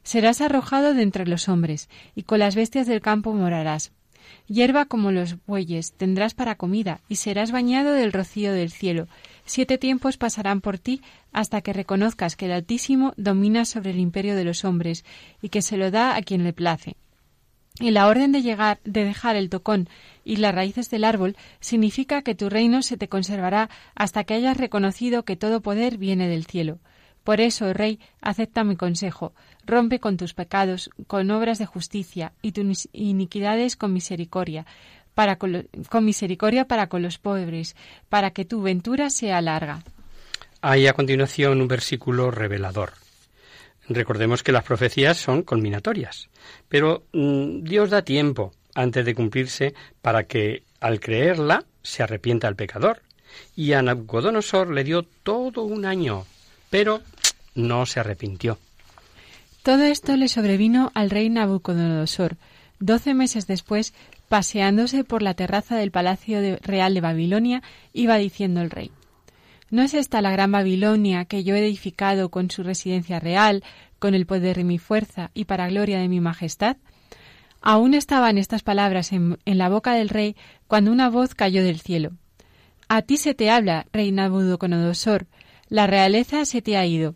[0.02, 3.92] Serás arrojado de entre los hombres, y con las bestias del campo morarás.
[4.48, 9.08] Hierba como los bueyes tendrás para comida, y serás bañado del rocío del cielo,
[9.50, 14.36] Siete tiempos pasarán por ti hasta que reconozcas que el Altísimo domina sobre el imperio
[14.36, 15.04] de los hombres
[15.42, 16.98] y que se lo da a quien le place.
[17.80, 19.90] Y la orden de llegar, de dejar el tocón
[20.24, 24.56] y las raíces del árbol significa que tu reino se te conservará hasta que hayas
[24.56, 26.78] reconocido que todo poder viene del cielo.
[27.24, 29.34] Por eso, rey, acepta mi consejo,
[29.66, 34.66] rompe con tus pecados, con obras de justicia, y tus iniquidades con misericordia,
[35.20, 35.68] para con,
[36.02, 37.76] misericordia para con los pobres,
[38.08, 39.84] para que tu ventura sea larga.
[40.62, 42.94] Hay a continuación un versículo revelador.
[43.90, 46.30] Recordemos que las profecías son culminatorias,
[46.70, 52.56] pero mm, Dios da tiempo antes de cumplirse para que, al creerla, se arrepienta el
[52.56, 53.02] pecador.
[53.58, 56.24] Y a Nabucodonosor le dio todo un año,
[56.70, 57.02] pero
[57.56, 58.58] no se arrepintió.
[59.64, 62.38] Todo esto le sobrevino al rey Nabucodonosor.
[62.80, 63.94] Doce meses después
[64.30, 67.64] Paseándose por la terraza del Palacio Real de Babilonia,
[67.94, 68.92] iba diciendo el rey
[69.72, 73.64] ¿No es esta la gran Babilonia que yo he edificado con su residencia real,
[73.98, 76.78] con el poder de mi fuerza y para gloria de mi majestad?
[77.62, 80.36] Aún estaban estas palabras en, la boca del rey
[80.68, 82.12] cuando una voz cayó del cielo.
[82.88, 85.28] A ti se te habla, rey Nabucodonosor,
[85.68, 87.16] la realeza se te ha ido.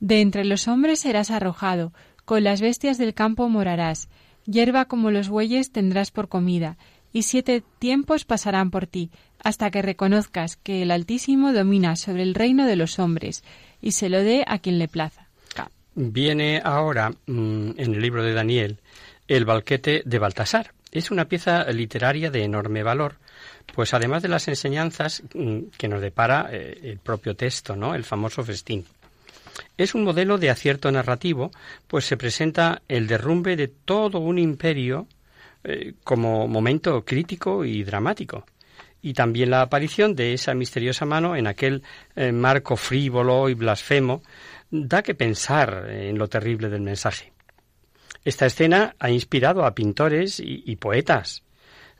[0.00, 1.92] De entre los hombres serás arrojado,
[2.24, 4.08] con las bestias del campo morarás,
[4.46, 6.76] Hierba como los bueyes tendrás por comida,
[7.12, 9.10] y siete tiempos pasarán por ti,
[9.42, 13.44] hasta que reconozcas que el Altísimo domina sobre el reino de los hombres,
[13.80, 15.28] y se lo dé a quien le plaza.
[15.96, 18.80] Viene ahora mm, en el libro de Daniel
[19.28, 20.72] el banquete de Baltasar.
[20.90, 23.16] Es una pieza literaria de enorme valor,
[23.74, 27.94] pues además de las enseñanzas mm, que nos depara eh, el propio texto, ¿no?
[27.94, 28.84] El famoso festín.
[29.76, 31.50] Es un modelo de acierto narrativo,
[31.86, 35.06] pues se presenta el derrumbe de todo un imperio
[35.64, 38.44] eh, como momento crítico y dramático,
[39.00, 41.82] y también la aparición de esa misteriosa mano en aquel
[42.16, 44.22] eh, marco frívolo y blasfemo
[44.70, 47.32] da que pensar en lo terrible del mensaje.
[48.24, 51.42] Esta escena ha inspirado a pintores y, poetas.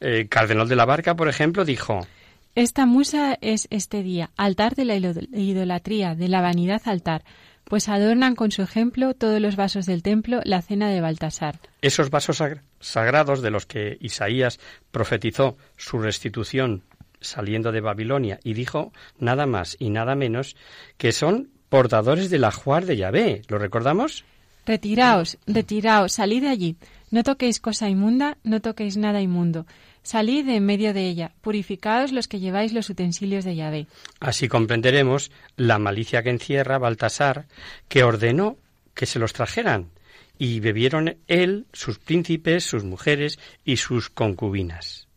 [0.01, 2.07] Eh, Cardenal de la Barca, por ejemplo, dijo
[2.55, 7.25] Esta musa es este día, altar de la idolatría, de la vanidad altar,
[7.65, 11.59] pues adornan con su ejemplo todos los vasos del templo la cena de Baltasar.
[11.83, 12.41] Esos vasos
[12.79, 14.61] sagrados de los que Isaías
[14.93, 16.85] profetizó su restitución
[17.21, 20.55] saliendo de Babilonia y dijo nada más y nada menos
[20.97, 23.43] que son portadores del ajuar de Yahvé.
[23.49, 24.25] ¿Lo recordamos?
[24.67, 26.77] Retiraos, retiraos, salid de allí.
[27.11, 29.67] No toquéis cosa inmunda, no toquéis nada inmundo.
[30.05, 33.87] Salid de en medio de ella, purificaos los que lleváis los utensilios de Yahvé.
[34.21, 37.47] Así comprenderemos la malicia que encierra Baltasar,
[37.89, 38.59] que ordenó
[38.93, 39.89] que se los trajeran,
[40.37, 45.09] y bebieron él, sus príncipes, sus mujeres y sus concubinas.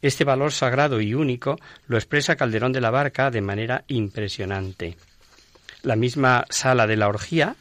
[0.00, 4.96] Este valor sagrado y único lo expresa Calderón de la Barca de manera impresionante.
[5.82, 7.56] La misma sala de la orgía,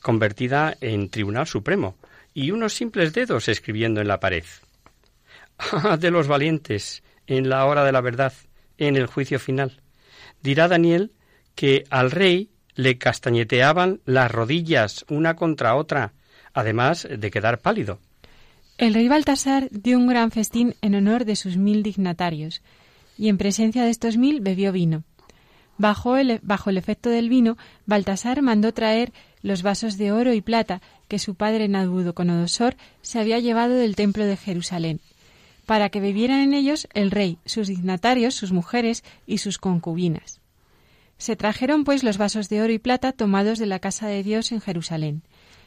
[0.00, 1.96] convertida en Tribunal Supremo,
[2.32, 4.44] y unos simples dedos escribiendo en la pared.
[5.98, 8.32] De los valientes, en la hora de la verdad,
[8.78, 9.80] en el juicio final.
[10.42, 11.12] Dirá Daniel
[11.54, 16.12] que al rey le castañeteaban las rodillas una contra otra,
[16.52, 18.00] además de quedar pálido.
[18.76, 22.60] El rey Baltasar dio un gran festín en honor de sus mil dignatarios,
[23.16, 25.04] y en presencia de estos mil bebió vino.
[25.78, 29.12] Bajo el, bajo el efecto del vino, Baltasar mandó traer
[29.42, 34.24] los vasos de oro y plata que su padre Nabucodonosor se había llevado del templo
[34.24, 35.00] de Jerusalén,
[35.64, 40.40] para que bebieran en ellos el rey, sus dignatarios, sus mujeres y sus concubinas.
[41.18, 44.52] Se trajeron pues los vasos de oro y plata tomados de la casa de Dios
[44.52, 45.22] en Jerusalén,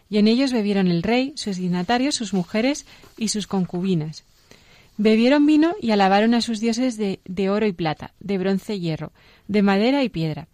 [0.09, 2.85] y en ellos bebieron el rey, sus dignatarios, sus mujeres
[3.17, 4.23] y sus concubinas.
[4.97, 8.79] Bebieron vino y alabaron a sus dioses de, de oro y plata, de bronce y
[8.79, 9.11] hierro,
[9.47, 10.47] de madera y piedra.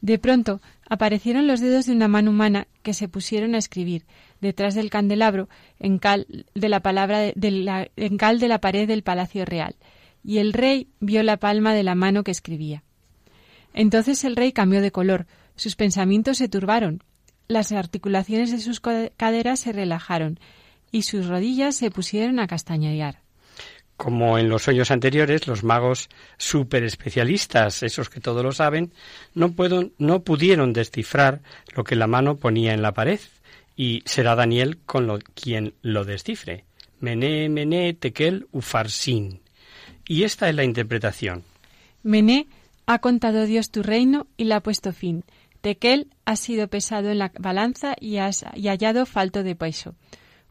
[0.00, 4.04] De pronto aparecieron los dedos de una mano humana que se pusieron a escribir
[4.40, 9.02] detrás del candelabro en cal de la palabra de en cal de la pared del
[9.02, 9.76] palacio real,
[10.22, 12.82] y el rey vio la palma de la mano que escribía.
[13.72, 17.02] Entonces el rey cambió de color, sus pensamientos se turbaron,
[17.48, 20.40] las articulaciones de sus caderas se relajaron
[20.90, 23.20] y sus rodillas se pusieron a castañear.
[23.96, 28.92] Como en los sueños anteriores, los magos super especialistas, esos que todo lo saben,
[29.34, 29.54] no,
[29.98, 31.40] no pudieron descifrar
[31.74, 33.20] lo que la mano ponía en la pared,
[33.76, 36.64] y será Daniel con lo, quien lo descifre.
[36.98, 39.40] Mené, mené, tekel, ufarsin.
[40.08, 41.44] Y esta es la interpretación.
[42.02, 42.46] Mené
[42.86, 45.24] ha contado Dios tu reino y le ha puesto fin.
[45.60, 49.94] Tekel ha sido pesado en la balanza y, has, y hallado falto de peso.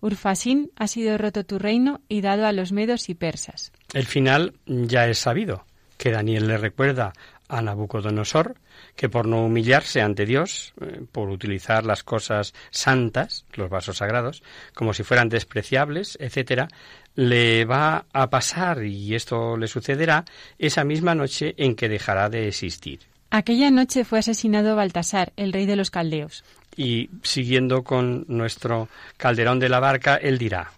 [0.01, 3.71] Urfasín ha sido roto tu reino y dado a los medos y persas.
[3.93, 5.65] El final ya es sabido,
[5.97, 7.13] que Daniel le recuerda
[7.47, 8.55] a Nabucodonosor
[8.95, 14.43] que por no humillarse ante Dios, eh, por utilizar las cosas santas, los vasos sagrados,
[14.73, 16.67] como si fueran despreciables, etcétera,
[17.15, 20.25] le va a pasar y esto le sucederá
[20.59, 22.99] esa misma noche en que dejará de existir.
[23.31, 26.43] Aquella noche fue asesinado Baltasar, el rey de los caldeos.
[26.77, 30.71] Y siguiendo con nuestro calderón de la barca, él dirá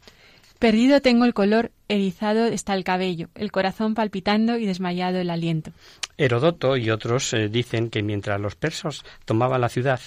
[0.60, 5.71] Perdido tengo el color, erizado está el cabello, el corazón palpitando y desmayado el aliento.
[6.17, 9.99] Herodoto y otros eh, dicen que mientras los persas tomaban la ciudad,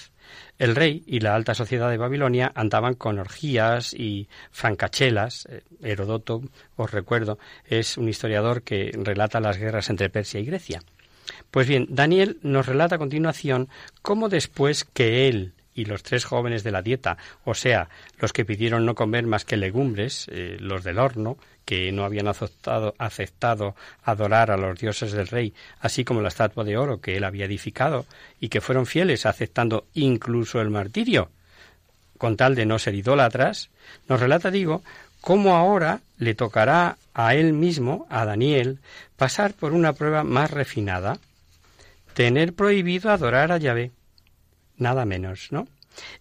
[0.57, 5.47] el rey y la alta sociedad de Babilonia andaban con orgías y francachelas.
[5.49, 6.41] Eh, Herodoto,
[6.75, 10.81] os recuerdo, es un historiador que relata las guerras entre Persia y Grecia.
[11.49, 13.69] Pues bien, Daniel nos relata a continuación
[14.01, 18.45] cómo después que él y los tres jóvenes de la dieta, o sea, los que
[18.45, 23.75] pidieron no comer más que legumbres, eh, los del horno, que no habían aceptado, aceptado
[24.03, 27.45] adorar a los dioses del rey, así como la estatua de oro que él había
[27.45, 28.05] edificado,
[28.39, 31.29] y que fueron fieles aceptando incluso el martirio,
[32.17, 33.69] con tal de no ser idólatras,
[34.07, 34.83] nos relata, digo,
[35.21, 38.79] cómo ahora le tocará a él mismo, a Daniel,
[39.15, 41.19] pasar por una prueba más refinada,
[42.13, 43.91] tener prohibido adorar a Yahvé,
[44.81, 45.67] nada menos, ¿no?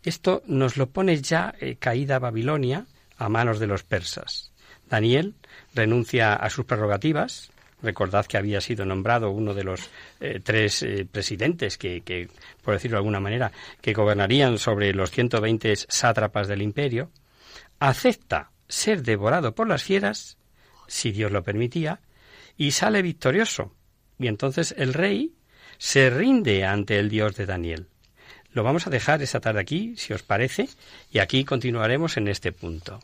[0.02, 4.52] Esto nos lo pone ya eh, caída Babilonia a manos de los persas.
[4.88, 5.34] Daniel
[5.74, 7.50] renuncia a sus prerrogativas.
[7.82, 9.88] Recordad que había sido nombrado uno de los
[10.20, 12.28] eh, tres eh, presidentes que, que,
[12.62, 17.10] por decirlo de alguna manera, que gobernarían sobre los 120 sátrapas del imperio.
[17.78, 20.36] Acepta ser devorado por las fieras,
[20.86, 22.00] si Dios lo permitía,
[22.56, 23.74] y sale victorioso.
[24.18, 25.32] Y entonces el rey
[25.78, 27.89] se rinde ante el Dios de Daniel.
[28.52, 30.68] Lo vamos a dejar esta tarde aquí, si os parece,
[31.12, 33.00] y aquí continuaremos en este punto.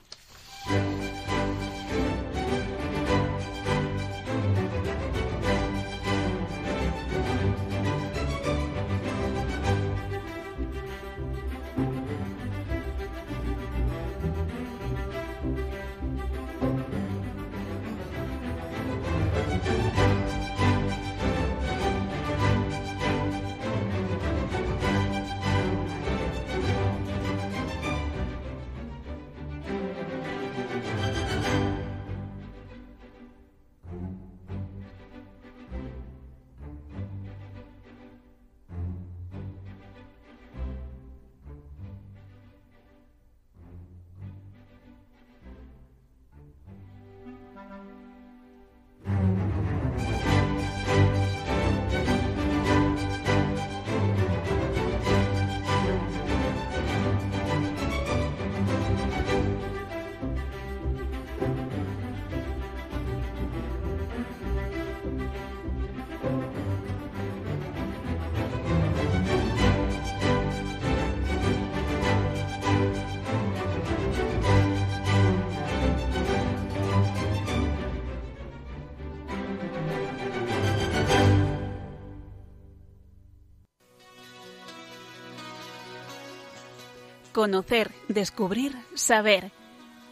[87.46, 89.52] Conocer, descubrir, saber.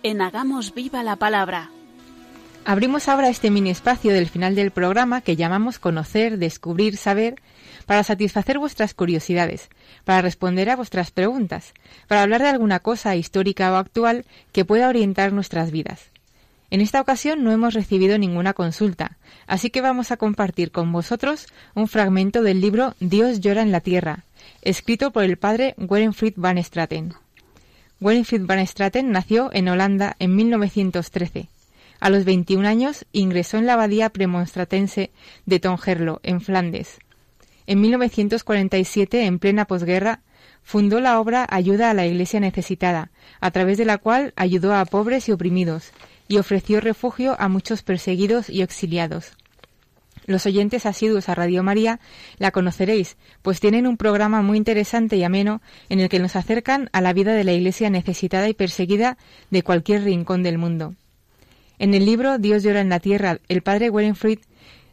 [0.05, 1.69] En Hagamos Viva la Palabra.
[2.65, 7.43] Abrimos ahora este mini espacio del final del programa que llamamos Conocer, Descubrir, Saber
[7.87, 9.69] para satisfacer vuestras curiosidades,
[10.05, 11.75] para responder a vuestras preguntas,
[12.07, 16.13] para hablar de alguna cosa histórica o actual que pueda orientar nuestras vidas.
[16.71, 19.17] En esta ocasión no hemos recibido ninguna consulta,
[19.49, 23.81] así que vamos a compartir con vosotros un fragmento del libro Dios llora en la
[23.81, 24.23] tierra,
[24.63, 27.24] escrito por el padre Werenfried van Straten.
[28.01, 31.49] Werenfried van Straten nació en Holanda en 1913.
[32.01, 35.11] A los 21 años ingresó en la abadía premonstratense
[35.47, 36.99] de Tongerlo, en Flandes.
[37.67, 40.21] En 1947, en plena posguerra,
[40.63, 44.85] fundó la obra Ayuda a la Iglesia Necesitada, a través de la cual ayudó a
[44.85, 45.93] pobres y oprimidos,
[46.29, 49.33] y ofreció refugio a muchos perseguidos y exiliados.
[50.27, 52.01] Los oyentes asiduos a Radio María
[52.39, 56.89] la conoceréis, pues tienen un programa muy interesante y ameno en el que nos acercan
[56.93, 59.19] a la vida de la Iglesia necesitada y perseguida
[59.51, 60.95] de cualquier rincón del mundo.
[61.79, 64.39] En el libro Dios llora en la tierra, el padre Werenfried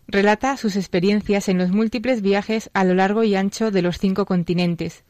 [0.07, 4.25] relata sus experiencias en los múltiples viajes a lo largo y ancho de los cinco
[4.25, 5.03] continentes,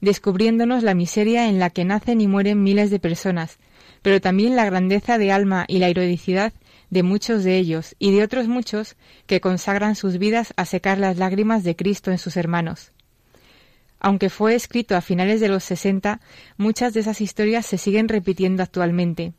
[0.00, 3.58] descubriéndonos la miseria en la que nacen y mueren miles de personas,
[4.02, 6.52] pero también la grandeza de alma y la heroicidad
[6.90, 11.16] de muchos de ellos y de otros muchos que consagran sus vidas a secar las
[11.16, 12.92] lágrimas de Cristo en sus hermanos.
[14.00, 16.20] Aunque fue escrito a finales de los sesenta,
[16.56, 19.34] muchas de esas historias se siguen repitiendo actualmente.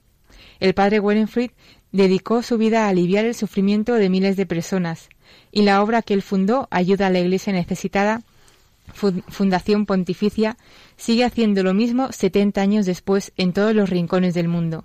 [0.59, 1.51] El padre Werenfried
[1.91, 5.09] dedicó su vida a aliviar el sufrimiento de miles de personas,
[5.51, 8.21] y la obra que él fundó, Ayuda a la Iglesia Necesitada,
[8.93, 10.57] Fundación Pontificia,
[10.95, 14.83] sigue haciendo lo mismo 70 años después en todos los rincones del mundo.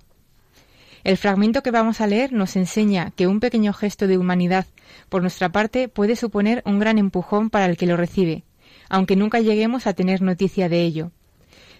[1.07, 4.65] El fragmento que vamos a leer nos enseña que un pequeño gesto de humanidad
[5.07, 8.43] por nuestra parte puede suponer un gran empujón para el que lo recibe,
[8.89, 11.13] aunque nunca lleguemos a tener noticia de ello.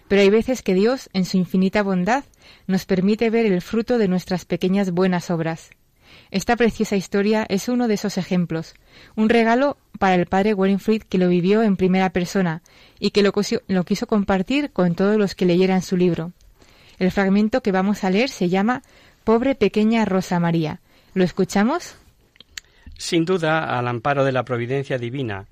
[0.08, 2.24] Pero hay veces que Dios, en su infinita bondad,
[2.66, 5.72] nos permite ver el fruto de nuestras pequeñas buenas obras.
[6.30, 8.76] Esta preciosa historia es uno de esos ejemplos,
[9.14, 12.62] un regalo para el padre Waringfried que lo vivió en primera persona
[12.98, 13.34] y que lo,
[13.66, 16.32] lo quiso compartir con todos los que leyeran su libro.
[16.98, 18.82] El fragmento que vamos a leer se llama
[19.28, 20.80] Pobre pequeña Rosa María.
[21.12, 21.98] ¿Lo escuchamos?
[22.96, 25.44] Sin duda, al amparo de la providencia divina,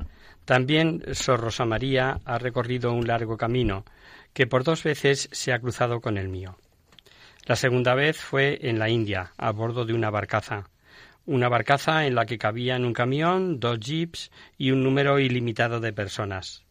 [0.46, 3.84] también Sor Rosa María ha recorrido un largo camino,
[4.32, 6.56] que por dos veces se ha cruzado con el mío.
[7.44, 10.70] La segunda vez fue en la India, a bordo de una barcaza.
[11.26, 15.92] Una barcaza en la que cabían un camión, dos jeeps y un número ilimitado de
[15.92, 16.64] personas.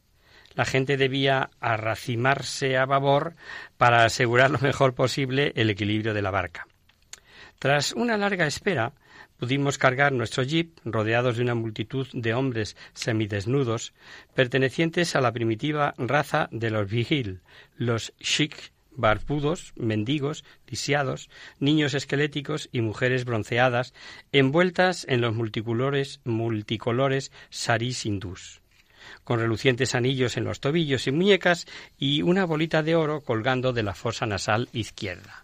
[0.56, 3.36] La gente debía arracimarse a babor
[3.78, 6.66] para asegurar lo mejor posible el equilibrio de la barca.
[7.60, 8.94] Tras una larga espera,
[9.38, 13.94] pudimos cargar nuestro jeep rodeados de una multitud de hombres semidesnudos
[14.34, 17.42] pertenecientes a la primitiva raza de los vigil,
[17.78, 21.30] los shik barbudos, mendigos, lisiados,
[21.60, 23.94] niños esqueléticos y mujeres bronceadas,
[24.32, 28.62] envueltas en los multicolores, multicolores saris hindús,
[29.24, 33.84] con relucientes anillos en los tobillos y muñecas y una bolita de oro colgando de
[33.84, 35.44] la fosa nasal izquierda.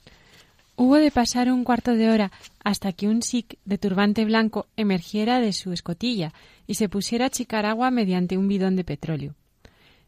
[0.75, 2.31] Hubo de pasar un cuarto de hora
[2.63, 6.33] hasta que un sikh de turbante blanco emergiera de su escotilla
[6.65, 9.35] y se pusiera a chicar agua mediante un bidón de petróleo.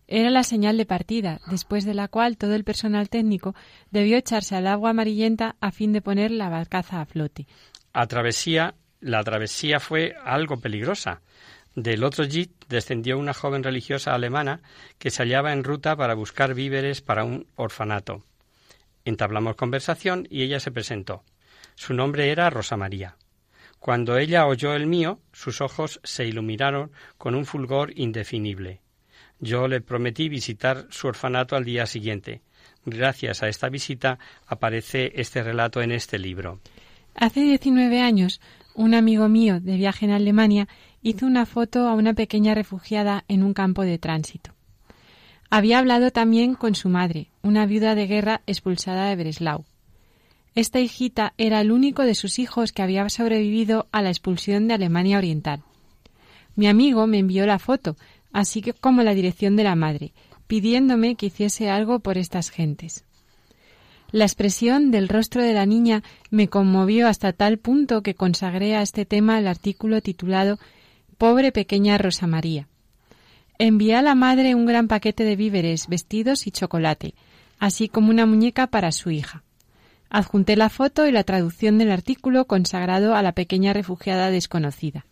[0.07, 3.55] Era la señal de partida, después de la cual todo el personal técnico
[3.89, 7.47] debió echarse al agua amarillenta a fin de poner la barcaza a flote.
[7.93, 11.21] A travesía, la travesía fue algo peligrosa.
[11.75, 14.61] Del otro jeep descendió una joven religiosa alemana
[14.99, 18.23] que se hallaba en ruta para buscar víveres para un orfanato.
[19.05, 21.23] Entablamos conversación y ella se presentó.
[21.75, 23.17] Su nombre era Rosa María.
[23.79, 28.81] Cuando ella oyó el mío, sus ojos se iluminaron con un fulgor indefinible.
[29.39, 32.41] Yo le prometí visitar su orfanato al día siguiente.
[32.85, 36.61] Gracias a esta visita aparece este relato en este libro.
[37.13, 38.39] Hace 19 años,
[38.73, 40.67] un amigo mío de viaje en Alemania
[41.01, 44.53] hizo una foto a una pequeña refugiada en un campo de tránsito.
[45.55, 49.65] Había hablado también con su madre, una viuda de guerra expulsada de Breslau.
[50.55, 54.73] Esta hijita era el único de sus hijos que había sobrevivido a la expulsión de
[54.73, 55.61] Alemania Oriental.
[56.55, 57.97] Mi amigo me envió la foto
[58.31, 60.11] así como la dirección de la madre,
[60.47, 63.05] pidiéndome que hiciese algo por estas gentes.
[64.11, 66.01] La expresión del rostro de la niña
[66.31, 70.57] me conmovió hasta tal punto que consagré a este tema el artículo titulado
[71.19, 72.67] Pobre pequeña Rosa María.
[73.59, 77.13] Envié a la madre un gran paquete de víveres, vestidos y chocolate,
[77.59, 79.43] así como una muñeca para su hija.
[80.09, 85.05] Adjunté la foto y la traducción del artículo consagrado a la pequeña refugiada desconocida.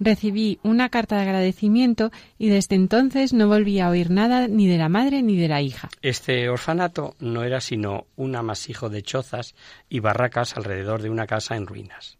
[0.00, 4.78] Recibí una carta de agradecimiento y desde entonces no volví a oír nada ni de
[4.78, 5.88] la madre ni de la hija.
[6.02, 9.56] Este orfanato no era sino un amasijo de chozas
[9.88, 12.18] y barracas alrededor de una casa en ruinas.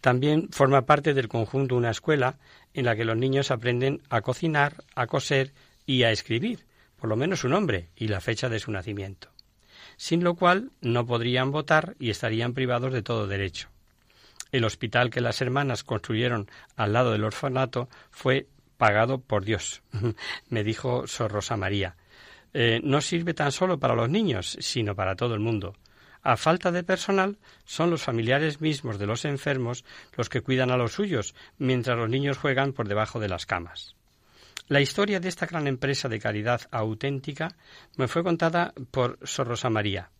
[0.00, 2.38] También forma parte del conjunto una escuela
[2.76, 5.52] en la que los niños aprenden a cocinar, a coser
[5.86, 6.66] y a escribir,
[7.00, 9.30] por lo menos su nombre y la fecha de su nacimiento,
[9.96, 13.70] sin lo cual no podrían votar y estarían privados de todo derecho.
[14.52, 18.46] El hospital que las hermanas construyeron al lado del orfanato fue
[18.76, 19.82] pagado por Dios,
[20.50, 21.96] me dijo Sor Rosa María.
[22.52, 25.74] Eh, no sirve tan solo para los niños, sino para todo el mundo.
[26.26, 29.84] A falta de personal, son los familiares mismos de los enfermos
[30.16, 33.94] los que cuidan a los suyos, mientras los niños juegan por debajo de las camas.
[34.66, 37.54] La historia de esta gran empresa de caridad auténtica
[37.96, 40.10] me fue contada por Sor Rosa María.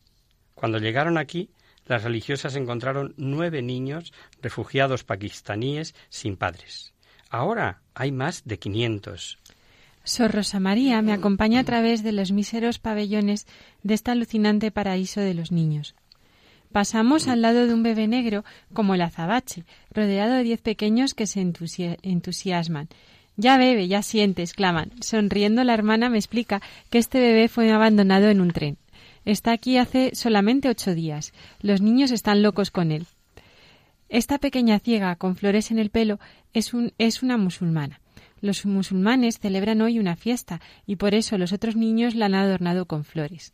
[0.55, 1.51] Cuando llegaron aquí,
[1.87, 6.95] las religiosas encontraron nueve niños refugiados pakistaníes sin padres.
[7.31, 9.39] Ahora hay más de quinientos.
[10.07, 13.45] Sor Rosa María me acompaña a través de los míseros pabellones
[13.83, 15.97] de este alucinante paraíso de los niños.
[16.71, 21.27] Pasamos al lado de un bebé negro como el azabache, rodeado de diez pequeños que
[21.27, 22.89] se entusiasman.
[23.37, 24.93] Ya bebe, ya siente, exclaman.
[25.01, 28.79] Sonriendo la hermana me explica que este bebé fue abandonado en un tren.
[29.25, 31.33] Está aquí hace solamente ocho días.
[31.63, 33.07] Los niños están locos con él.
[34.09, 36.21] Esta pequeña ciega con flores en el pelo
[36.55, 38.01] es, un, es una musulmana.
[38.41, 42.87] Los musulmanes celebran hoy una fiesta y por eso los otros niños la han adornado
[42.87, 43.53] con flores.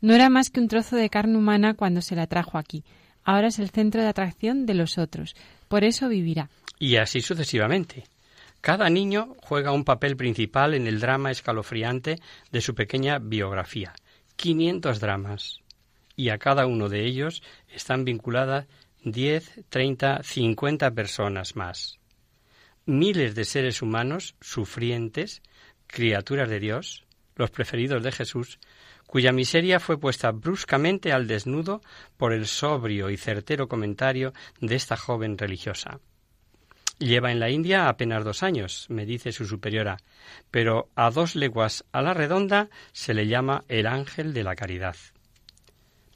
[0.00, 2.84] No era más que un trozo de carne humana cuando se la trajo aquí.
[3.24, 5.34] Ahora es el centro de atracción de los otros.
[5.68, 6.48] Por eso vivirá.
[6.78, 8.04] Y así sucesivamente.
[8.60, 13.94] Cada niño juega un papel principal en el drama escalofriante de su pequeña biografía
[14.36, 15.60] 500 dramas
[16.14, 18.66] y a cada uno de ellos están vinculadas
[19.04, 21.98] 10, 30, 50 personas más.
[22.86, 25.42] Miles de seres humanos sufrientes,
[25.88, 28.60] criaturas de Dios, los preferidos de Jesús,
[29.08, 31.80] cuya miseria fue puesta bruscamente al desnudo
[32.16, 35.98] por el sobrio y certero comentario de esta joven religiosa.
[37.00, 39.98] Lleva en la India apenas dos años, me dice su superiora,
[40.52, 44.96] pero a dos leguas a la redonda se le llama el ángel de la caridad.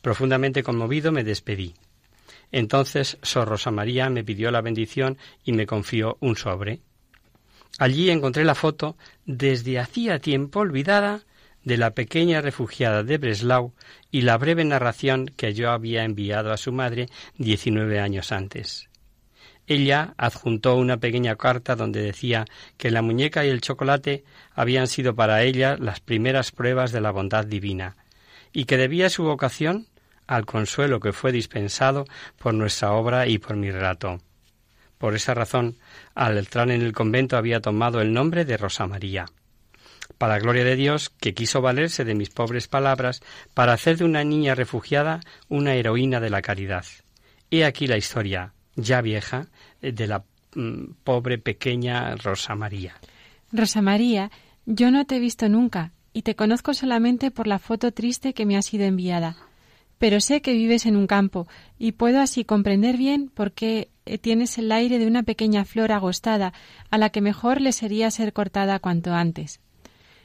[0.03, 1.75] Profundamente conmovido me despedí.
[2.53, 6.81] Entonces Sor Rosa María me pidió la bendición y me confió un sobre.
[7.79, 11.23] Allí encontré la foto, desde hacía tiempo olvidada,
[11.65, 13.75] de la pequeña refugiada de Breslau
[14.11, 18.89] y la breve narración que yo había enviado a su madre diecinueve años antes.
[19.67, 22.45] Ella adjuntó una pequeña carta donde decía
[22.77, 27.13] que la muñeca y el chocolate habían sido para ella las primeras pruebas de la
[27.13, 27.97] bondad divina,
[28.53, 29.87] y que debía su vocación
[30.31, 32.05] al consuelo que fue dispensado
[32.39, 34.21] por nuestra obra y por mi relato.
[34.97, 35.77] Por esa razón,
[36.15, 39.27] al entrar en el convento había tomado el nombre de Rosa María.
[40.19, 43.23] Para gloria de Dios, que quiso valerse de mis pobres palabras
[43.55, 45.19] para hacer de una niña refugiada
[45.49, 46.85] una heroína de la caridad.
[47.51, 49.49] He aquí la historia, ya vieja,
[49.81, 50.23] de la
[50.55, 52.95] mm, pobre pequeña Rosa María.
[53.51, 54.31] Rosa María,
[54.65, 58.47] yo no te he visto nunca y te conozco solamente por la foto triste que
[58.47, 59.50] me ha sido enviada.
[60.01, 61.47] Pero sé que vives en un campo
[61.79, 65.93] y puedo así comprender bien por qué eh, tienes el aire de una pequeña flor
[65.93, 66.55] agostada
[66.91, 69.61] a la que mejor le sería ser cortada cuanto antes.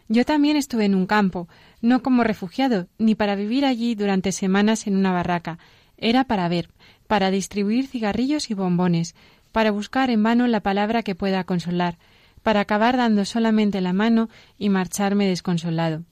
[0.07, 1.49] Yo también estuve en un campo,
[1.82, 5.59] no como refugiado, ni para vivir allí durante semanas en una barraca.
[5.97, 6.69] Era para ver,
[7.07, 9.13] para distribuir cigarrillos y bombones,
[9.51, 11.97] para buscar en vano la palabra que pueda consolar,
[12.43, 16.05] para acabar dando solamente la mano y marcharme desconsolado.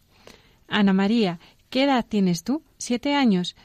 [0.67, 1.39] Ana María,
[1.73, 2.61] ¿qué edad tienes tú?
[2.77, 3.55] ¿Siete años?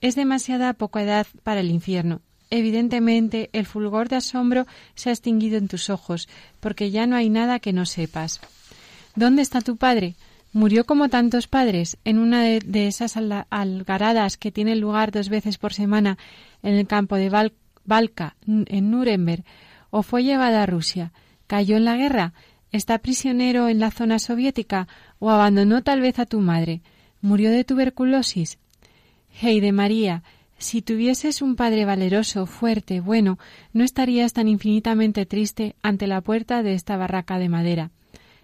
[0.00, 2.22] Es demasiada poca edad para el infierno.
[2.48, 7.28] Evidentemente, el fulgor de asombro se ha extinguido en tus ojos, porque ya no hay
[7.28, 8.40] nada que no sepas.
[9.16, 10.14] ¿Dónde está tu padre?
[10.54, 13.18] Murió como tantos padres en una de, esas
[13.50, 16.16] algaradas que tienen lugar dos veces por semana
[16.62, 17.28] en el campo de
[17.84, 19.44] Valka, en Nuremberg,
[19.90, 21.12] o fue llevada a Rusia.
[21.46, 22.32] ¿Cayó en la guerra?
[22.72, 24.88] ¿Está prisionero en la zona soviética?
[25.18, 26.80] ¿O abandonó tal vez a tu madre?
[27.20, 28.58] ¿Murió de tuberculosis?
[29.32, 30.22] Hey de María,
[30.56, 33.38] si tuvieses un padre valeroso, fuerte, bueno,
[33.72, 37.90] no estarías tan infinitamente triste ante la puerta de esta barraca de madera.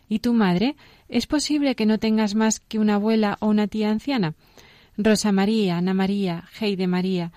[0.08, 0.74] ¿Y tu madre?
[1.08, 4.34] ¿Es posible que no tengas más que una abuela o una tía anciana?
[4.96, 7.32] Rosa María, Ana María, Heide María.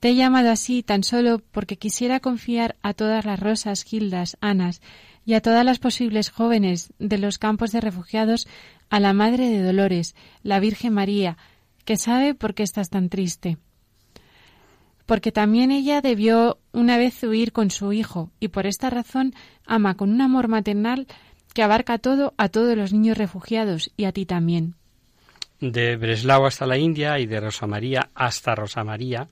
[0.00, 4.82] Te he llamado así tan solo porque quisiera confiar a todas las Rosas, Gildas, Anas
[5.24, 8.46] y a todas las posibles jóvenes de los campos de refugiados
[8.90, 11.36] a la Madre de Dolores, la Virgen María,
[11.84, 13.58] que sabe por qué estás tan triste.
[15.06, 19.34] porque también ella debió una vez huir con su hijo, y por esta razón
[19.66, 21.06] ama con un amor maternal
[21.52, 24.74] que abarca todo a todos los niños refugiados y a ti también.
[25.60, 29.28] De Breslau hasta la India y de Rosa María hasta Rosa María,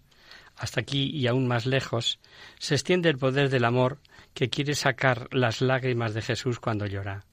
[0.57, 2.21] hasta aquí y aún más lejos,
[2.59, 3.99] se extiende el poder del amor
[4.35, 7.25] que quiere sacar las lágrimas de Jesús cuando llora.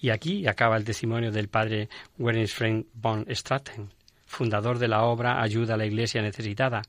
[0.00, 1.88] Y aquí acaba el testimonio del padre
[2.18, 3.90] Werenfried von Straten,
[4.26, 6.82] fundador de la obra Ayuda a la Iglesia Necesitada.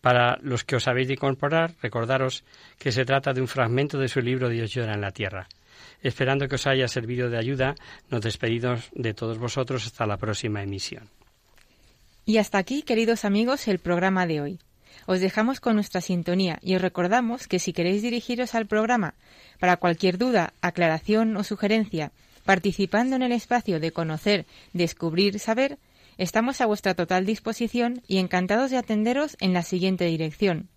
[0.00, 2.44] Para los que os habéis de incorporar, recordaros
[2.78, 5.48] que se trata de un fragmento de su libro Dios llora en la tierra.
[6.02, 7.74] Esperando que os haya servido de ayuda,
[8.10, 11.08] nos despedimos de todos vosotros hasta la próxima emisión.
[12.24, 14.58] Y hasta aquí, queridos amigos, el programa de hoy.
[15.06, 19.14] Os dejamos con nuestra sintonía y os recordamos que si queréis dirigiros al programa
[19.58, 22.12] para cualquier duda, aclaración o sugerencia,
[22.48, 25.76] participando en el espacio de conocer, descubrir, saber,
[26.16, 30.70] estamos a vuestra total disposición y encantados de atenderos en la siguiente dirección.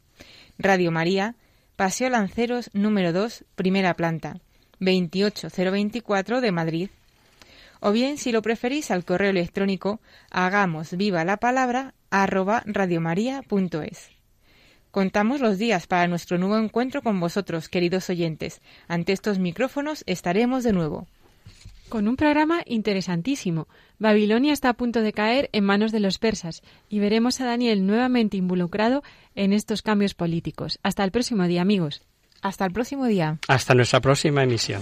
[0.57, 1.35] Radio María,
[1.77, 4.41] Paseo Lanceros número 2, primera planta,
[4.81, 6.89] 28024 de Madrid.
[7.79, 14.09] O bien, si lo preferís, al correo electrónico hagamos viva la palabra arroba radiomaria.es.
[14.91, 18.61] Contamos los días para nuestro nuevo encuentro con vosotros, queridos oyentes.
[18.89, 21.07] Ante estos micrófonos estaremos de nuevo.
[21.91, 23.67] Con un programa interesantísimo.
[23.99, 27.85] Babilonia está a punto de caer en manos de los persas y veremos a Daniel
[27.85, 29.03] nuevamente involucrado
[29.35, 30.79] en estos cambios políticos.
[30.83, 32.01] Hasta el próximo día, amigos.
[32.41, 33.39] Hasta el próximo día.
[33.49, 34.81] Hasta nuestra próxima emisión.